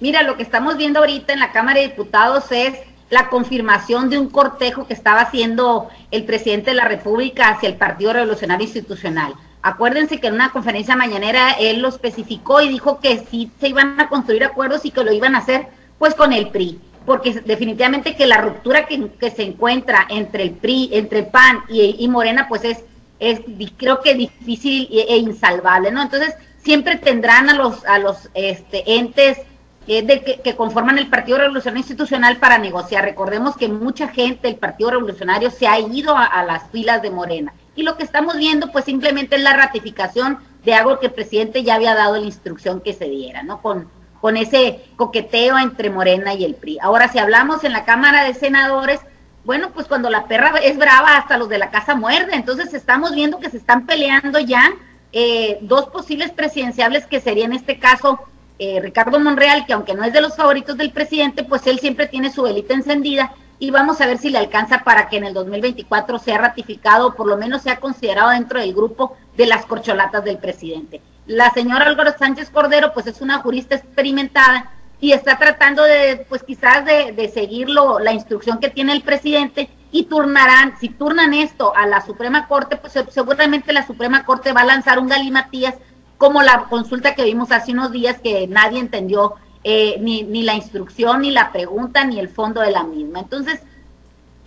Mira, 0.00 0.22
lo 0.22 0.36
que 0.36 0.42
estamos 0.42 0.76
viendo 0.76 0.98
ahorita 0.98 1.32
en 1.32 1.38
la 1.38 1.52
Cámara 1.52 1.80
de 1.80 1.88
Diputados 1.88 2.50
es 2.50 2.74
la 3.08 3.28
confirmación 3.28 4.10
de 4.10 4.18
un 4.18 4.28
cortejo 4.28 4.86
que 4.86 4.94
estaba 4.94 5.20
haciendo 5.20 5.88
el 6.10 6.24
presidente 6.24 6.70
de 6.70 6.76
la 6.76 6.88
República 6.88 7.50
hacia 7.50 7.68
el 7.68 7.76
Partido 7.76 8.12
Revolucionario 8.12 8.64
Institucional. 8.64 9.34
Acuérdense 9.62 10.18
que 10.18 10.26
en 10.26 10.34
una 10.34 10.50
conferencia 10.50 10.96
mañanera 10.96 11.52
él 11.52 11.80
lo 11.80 11.88
especificó 11.88 12.60
y 12.60 12.68
dijo 12.68 12.98
que 12.98 13.24
sí 13.30 13.48
se 13.60 13.68
iban 13.68 14.00
a 14.00 14.08
construir 14.08 14.42
acuerdos 14.42 14.84
y 14.84 14.90
que 14.90 15.04
lo 15.04 15.12
iban 15.12 15.36
a 15.36 15.38
hacer 15.38 15.68
pues 16.00 16.14
con 16.14 16.32
el 16.32 16.48
PRI, 16.48 16.80
porque 17.06 17.32
definitivamente 17.44 18.16
que 18.16 18.26
la 18.26 18.38
ruptura 18.38 18.86
que, 18.86 19.30
se 19.30 19.44
encuentra 19.44 20.04
entre 20.10 20.42
el 20.42 20.50
PRI, 20.50 20.90
entre 20.92 21.22
PAN 21.22 21.62
y, 21.68 22.08
Morena 22.08 22.46
pues 22.48 22.64
es, 22.64 22.78
es 23.20 23.40
creo 23.76 24.00
que 24.00 24.16
difícil 24.16 24.88
e, 24.90 25.16
insalvable, 25.16 25.92
¿no? 25.92 26.02
Entonces 26.02 26.34
siempre 26.58 26.96
tendrán 26.96 27.48
a 27.48 27.54
los, 27.54 27.84
a 27.84 28.00
los 28.00 28.30
este, 28.34 28.96
entes 28.96 29.38
de 29.86 30.40
que, 30.42 30.56
conforman 30.56 30.98
el 30.98 31.08
Partido 31.08 31.38
Revolucionario 31.38 31.80
Institucional 31.82 32.38
para 32.38 32.58
negociar. 32.58 33.04
Recordemos 33.04 33.56
que 33.56 33.68
mucha 33.68 34.08
gente 34.08 34.48
del 34.48 34.56
Partido 34.56 34.90
Revolucionario 34.90 35.50
se 35.50 35.68
ha 35.68 35.78
ido 35.78 36.16
a 36.16 36.42
las 36.44 36.68
filas 36.70 37.00
de 37.00 37.10
Morena 37.10 37.52
y 37.74 37.82
lo 37.82 37.96
que 37.96 38.04
estamos 38.04 38.36
viendo 38.36 38.70
pues 38.70 38.84
simplemente 38.84 39.36
es 39.36 39.42
la 39.42 39.54
ratificación 39.54 40.38
de 40.64 40.74
algo 40.74 40.98
que 40.98 41.06
el 41.06 41.12
presidente 41.12 41.62
ya 41.62 41.74
había 41.74 41.94
dado 41.94 42.16
la 42.16 42.24
instrucción 42.24 42.80
que 42.80 42.92
se 42.92 43.06
diera, 43.06 43.42
¿no? 43.42 43.60
Con, 43.60 43.88
con 44.20 44.36
ese 44.36 44.84
coqueteo 44.96 45.58
entre 45.58 45.90
Morena 45.90 46.34
y 46.34 46.44
el 46.44 46.54
PRI. 46.54 46.78
Ahora, 46.80 47.08
si 47.08 47.18
hablamos 47.18 47.64
en 47.64 47.72
la 47.72 47.84
Cámara 47.84 48.24
de 48.24 48.34
Senadores, 48.34 49.00
bueno, 49.44 49.70
pues 49.72 49.88
cuando 49.88 50.08
la 50.08 50.26
perra 50.26 50.52
es 50.62 50.78
brava, 50.78 51.16
hasta 51.16 51.36
los 51.36 51.48
de 51.48 51.58
la 51.58 51.70
casa 51.70 51.96
muerde. 51.96 52.34
Entonces 52.34 52.72
estamos 52.74 53.14
viendo 53.14 53.40
que 53.40 53.50
se 53.50 53.56
están 53.56 53.86
peleando 53.86 54.38
ya 54.38 54.72
eh, 55.12 55.58
dos 55.62 55.86
posibles 55.86 56.30
presidenciables 56.30 57.06
que 57.06 57.20
serían 57.20 57.52
en 57.52 57.58
este 57.58 57.78
caso 57.78 58.20
eh, 58.58 58.80
Ricardo 58.80 59.18
Monreal, 59.18 59.66
que 59.66 59.72
aunque 59.72 59.94
no 59.94 60.04
es 60.04 60.12
de 60.12 60.20
los 60.20 60.36
favoritos 60.36 60.76
del 60.76 60.92
presidente, 60.92 61.42
pues 61.42 61.66
él 61.66 61.80
siempre 61.80 62.06
tiene 62.06 62.32
su 62.32 62.42
velita 62.42 62.74
encendida 62.74 63.34
y 63.62 63.70
vamos 63.70 64.00
a 64.00 64.06
ver 64.06 64.18
si 64.18 64.28
le 64.28 64.38
alcanza 64.38 64.82
para 64.82 65.08
que 65.08 65.18
en 65.18 65.24
el 65.24 65.34
2024 65.34 66.18
sea 66.18 66.36
ratificado 66.36 67.06
o 67.06 67.14
por 67.14 67.28
lo 67.28 67.36
menos 67.36 67.62
sea 67.62 67.78
considerado 67.78 68.30
dentro 68.30 68.58
del 68.58 68.74
grupo 68.74 69.16
de 69.36 69.46
las 69.46 69.66
corcholatas 69.66 70.24
del 70.24 70.38
presidente. 70.38 71.00
La 71.26 71.48
señora 71.50 71.86
Álvaro 71.86 72.12
Sánchez 72.18 72.50
Cordero 72.50 72.92
pues 72.92 73.06
es 73.06 73.20
una 73.20 73.38
jurista 73.38 73.76
experimentada 73.76 74.72
y 74.98 75.12
está 75.12 75.38
tratando 75.38 75.84
de 75.84 76.26
pues 76.28 76.42
quizás 76.42 76.84
de, 76.84 77.30
seguir 77.32 77.68
la 77.68 78.12
instrucción 78.12 78.58
que 78.58 78.68
tiene 78.68 78.94
el 78.94 79.02
presidente 79.02 79.70
y 79.92 80.06
turnarán, 80.06 80.76
si 80.80 80.88
turnan 80.88 81.32
esto 81.32 81.72
a 81.76 81.86
la 81.86 82.00
Suprema 82.00 82.48
Corte, 82.48 82.78
pues 82.78 82.98
seguramente 83.10 83.72
la 83.72 83.86
Suprema 83.86 84.24
Corte 84.24 84.52
va 84.52 84.62
a 84.62 84.66
lanzar 84.66 84.98
un 84.98 85.06
galimatías 85.06 85.76
como 86.18 86.42
la 86.42 86.64
consulta 86.64 87.14
que 87.14 87.22
vimos 87.22 87.52
hace 87.52 87.70
unos 87.70 87.92
días 87.92 88.18
que 88.18 88.48
nadie 88.48 88.80
entendió 88.80 89.36
eh, 89.64 89.96
ni, 90.00 90.22
ni 90.22 90.42
la 90.42 90.54
instrucción, 90.54 91.22
ni 91.22 91.30
la 91.30 91.52
pregunta, 91.52 92.04
ni 92.04 92.18
el 92.18 92.28
fondo 92.28 92.60
de 92.60 92.70
la 92.70 92.84
misma. 92.84 93.20
Entonces, 93.20 93.60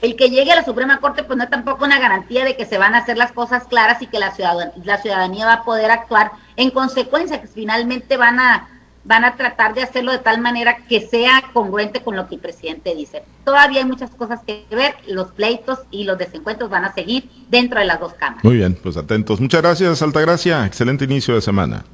el 0.02 0.16
que 0.16 0.30
llegue 0.30 0.52
a 0.52 0.56
la 0.56 0.66
Suprema 0.66 1.00
Corte, 1.00 1.24
pues 1.24 1.38
no 1.38 1.44
es 1.44 1.50
tampoco 1.50 1.86
una 1.86 2.00
garantía 2.00 2.44
de 2.44 2.56
que 2.56 2.66
se 2.66 2.78
van 2.78 2.96
a 2.96 3.00
hacer 3.00 3.18
las 3.18 3.32
cosas 3.32 3.64
claras 3.66 4.02
y 4.02 4.08
que 4.08 4.20
la 4.20 4.32
ciudadanía, 4.32 4.74
la 4.84 5.02
ciudadanía 5.02 5.46
va 5.46 5.54
a 5.54 5.64
poder 5.64 5.90
actuar 5.92 6.32
en 6.58 6.70
consecuencia, 6.70 7.42
que 7.42 7.48
finalmente 7.48 8.18
van 8.18 8.40
a, 8.40 8.68
van 9.06 9.24
a 9.24 9.36
tratar 9.36 9.74
de 9.74 9.84
hacerlo 9.84 10.12
de 10.12 10.20
tal 10.20 10.42
manera 10.42 10.78
que 10.90 11.02
sea 11.02 11.44
congruente 11.54 12.02
con 12.02 12.16
lo 12.16 12.28
que 12.28 12.36
el 12.36 12.42
presidente 12.42 12.94
dice. 12.94 13.24
Todavía 13.46 13.80
hay 13.80 13.86
muchas 13.86 14.12
cosas 14.12 14.42
que 14.46 14.66
ver, 14.70 14.96
los 15.08 15.32
pleitos 15.32 15.80
y 15.92 16.04
los 16.04 16.18
desencuentros 16.18 16.70
van 16.70 16.86
a 16.86 16.94
seguir 16.94 17.30
dentro 17.50 17.80
de 17.80 17.86
las 17.86 18.00
dos 18.00 18.14
cámaras. 18.14 18.44
Muy 18.44 18.58
bien, 18.58 18.78
pues 18.82 18.98
atentos. 18.98 19.40
Muchas 19.40 19.62
gracias, 19.62 20.02
Altagracia. 20.02 20.66
Excelente 20.66 21.06
inicio 21.06 21.36
de 21.36 21.42
semana. 21.42 21.86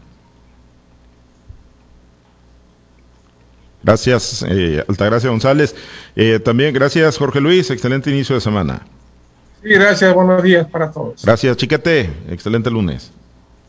Gracias, 3.83 4.45
eh, 4.47 4.83
Altagracia 4.87 5.29
González. 5.29 5.75
Eh, 6.15 6.39
también 6.39 6.73
gracias, 6.73 7.17
Jorge 7.17 7.41
Luis. 7.41 7.69
Excelente 7.71 8.11
inicio 8.11 8.35
de 8.35 8.41
semana. 8.41 8.85
Sí, 9.63 9.69
gracias, 9.69 10.13
buenos 10.13 10.41
días 10.43 10.67
para 10.67 10.91
todos. 10.91 11.23
Gracias, 11.23 11.57
Chiquete, 11.57 12.09
excelente 12.29 12.69
lunes. 12.69 13.11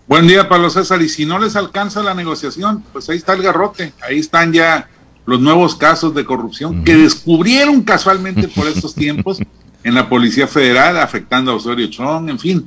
Buen 0.07 0.27
día, 0.27 0.49
Pablo 0.49 0.69
César. 0.69 1.01
Y 1.01 1.09
si 1.09 1.25
no 1.25 1.39
les 1.39 1.57
alcanza 1.57 2.03
la 2.03 2.15
negociación, 2.15 2.83
pues 2.93 3.09
ahí 3.09 3.17
está 3.17 3.35
el 3.35 3.43
garrote. 3.43 3.93
Ahí 4.03 4.19
están 4.19 4.53
ya 4.53 4.89
los 5.25 5.41
nuevos 5.41 5.77
casos 5.77 6.15
de 6.15 6.25
corrupción 6.25 6.85
que 6.85 6.97
descubrieron 6.97 7.83
casualmente 7.83 8.49
por 8.49 8.67
estos 8.69 8.95
tiempos 8.95 9.39
en 9.85 9.95
la 9.95 10.09
Policía 10.09 10.47
Federal, 10.47 10.99
afectando 10.99 11.53
a 11.53 11.55
Osorio 11.55 11.87
Chong, 11.89 12.29
en 12.29 12.39
fin. 12.39 12.67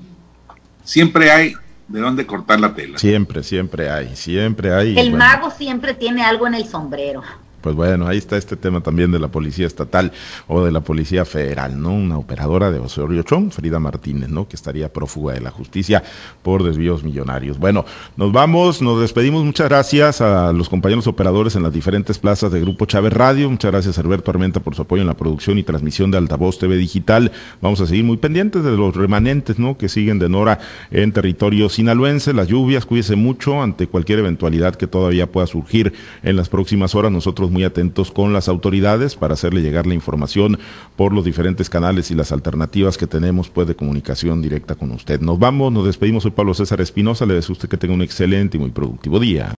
Siempre 0.83 1.31
hay 1.31 1.53
de 1.87 1.99
dónde 1.99 2.25
cortar 2.25 2.59
la 2.59 2.73
tela. 2.73 2.97
Siempre, 2.97 3.43
siempre 3.43 3.89
hay, 3.89 4.15
siempre 4.15 4.73
hay. 4.73 4.97
El 4.97 5.13
mago 5.13 5.51
siempre 5.51 5.93
tiene 5.93 6.23
algo 6.23 6.47
en 6.47 6.55
el 6.55 6.65
sombrero 6.65 7.21
pues 7.65 7.75
bueno, 7.75 8.05
ahí 8.05 8.19
está 8.19 8.37
este 8.37 8.55
tema 8.57 8.81
también 8.81 9.11
de 9.11 9.17
la 9.17 9.29
Policía 9.29 9.65
Estatal 9.65 10.11
o 10.47 10.63
de 10.63 10.71
la 10.71 10.81
Policía 10.81 11.25
Federal, 11.25 11.81
¿no? 11.81 11.95
Una 11.95 12.19
operadora 12.19 12.69
de 12.69 12.77
Osorio 12.77 13.23
Chong, 13.23 13.49
Frida 13.49 13.79
Martínez, 13.79 14.29
¿no? 14.29 14.47
Que 14.47 14.55
estaría 14.55 14.93
prófuga 14.93 15.33
de 15.33 15.41
la 15.41 15.49
justicia 15.49 16.03
por 16.43 16.61
desvíos 16.61 17.03
millonarios. 17.03 17.57
Bueno, 17.57 17.83
nos 18.17 18.31
vamos, 18.31 18.83
nos 18.83 19.01
despedimos. 19.01 19.43
Muchas 19.43 19.67
gracias 19.67 20.21
a 20.21 20.53
los 20.53 20.69
compañeros 20.69 21.07
operadores 21.07 21.55
en 21.55 21.63
las 21.63 21.73
diferentes 21.73 22.19
plazas 22.19 22.51
de 22.51 22.61
Grupo 22.61 22.85
Chávez 22.85 23.13
Radio. 23.13 23.49
Muchas 23.49 23.71
gracias 23.71 23.97
a 23.97 24.01
Alberto 24.01 24.29
Armenta 24.29 24.59
por 24.59 24.75
su 24.75 24.83
apoyo 24.83 25.01
en 25.01 25.07
la 25.07 25.17
producción 25.17 25.57
y 25.57 25.63
transmisión 25.63 26.11
de 26.11 26.19
Altavoz 26.19 26.59
TV 26.59 26.77
Digital. 26.77 27.31
Vamos 27.63 27.81
a 27.81 27.87
seguir 27.87 28.03
muy 28.03 28.17
pendientes 28.17 28.63
de 28.63 28.77
los 28.77 28.95
remanentes, 28.95 29.57
¿no? 29.57 29.75
Que 29.75 29.89
siguen 29.89 30.19
de 30.19 30.29
Nora 30.29 30.59
en 30.91 31.13
territorio 31.13 31.67
sinaloense. 31.69 32.31
Las 32.31 32.47
lluvias, 32.47 32.85
cuídese 32.85 33.15
mucho 33.15 33.63
ante 33.63 33.87
cualquier 33.87 34.19
eventualidad 34.19 34.75
que 34.75 34.85
todavía 34.85 35.31
pueda 35.31 35.47
surgir 35.47 35.93
en 36.21 36.35
las 36.35 36.47
próximas 36.47 36.93
horas. 36.93 37.11
Nosotros 37.11 37.54
muy 37.55 37.63
atentos 37.63 38.11
con 38.11 38.33
las 38.33 38.49
autoridades 38.49 39.15
para 39.15 39.33
hacerle 39.33 39.61
llegar 39.61 39.87
la 39.87 39.93
información 39.93 40.59
por 40.97 41.13
los 41.13 41.23
diferentes 41.23 41.69
canales 41.69 42.11
y 42.11 42.13
las 42.13 42.33
alternativas 42.33 42.97
que 42.97 43.07
tenemos 43.07 43.49
pues 43.49 43.65
de 43.65 43.75
comunicación 43.75 44.41
directa 44.41 44.75
con 44.75 44.91
usted. 44.91 45.21
Nos 45.21 45.39
vamos, 45.39 45.71
nos 45.71 45.85
despedimos. 45.85 46.23
Soy 46.23 46.33
Pablo 46.33 46.53
César 46.53 46.81
Espinosa. 46.81 47.25
Le 47.25 47.35
deseo 47.35 47.53
a 47.53 47.55
usted 47.55 47.69
que 47.69 47.77
tenga 47.77 47.93
un 47.93 48.01
excelente 48.01 48.57
y 48.57 48.59
muy 48.59 48.71
productivo 48.71 49.21
día. 49.21 49.53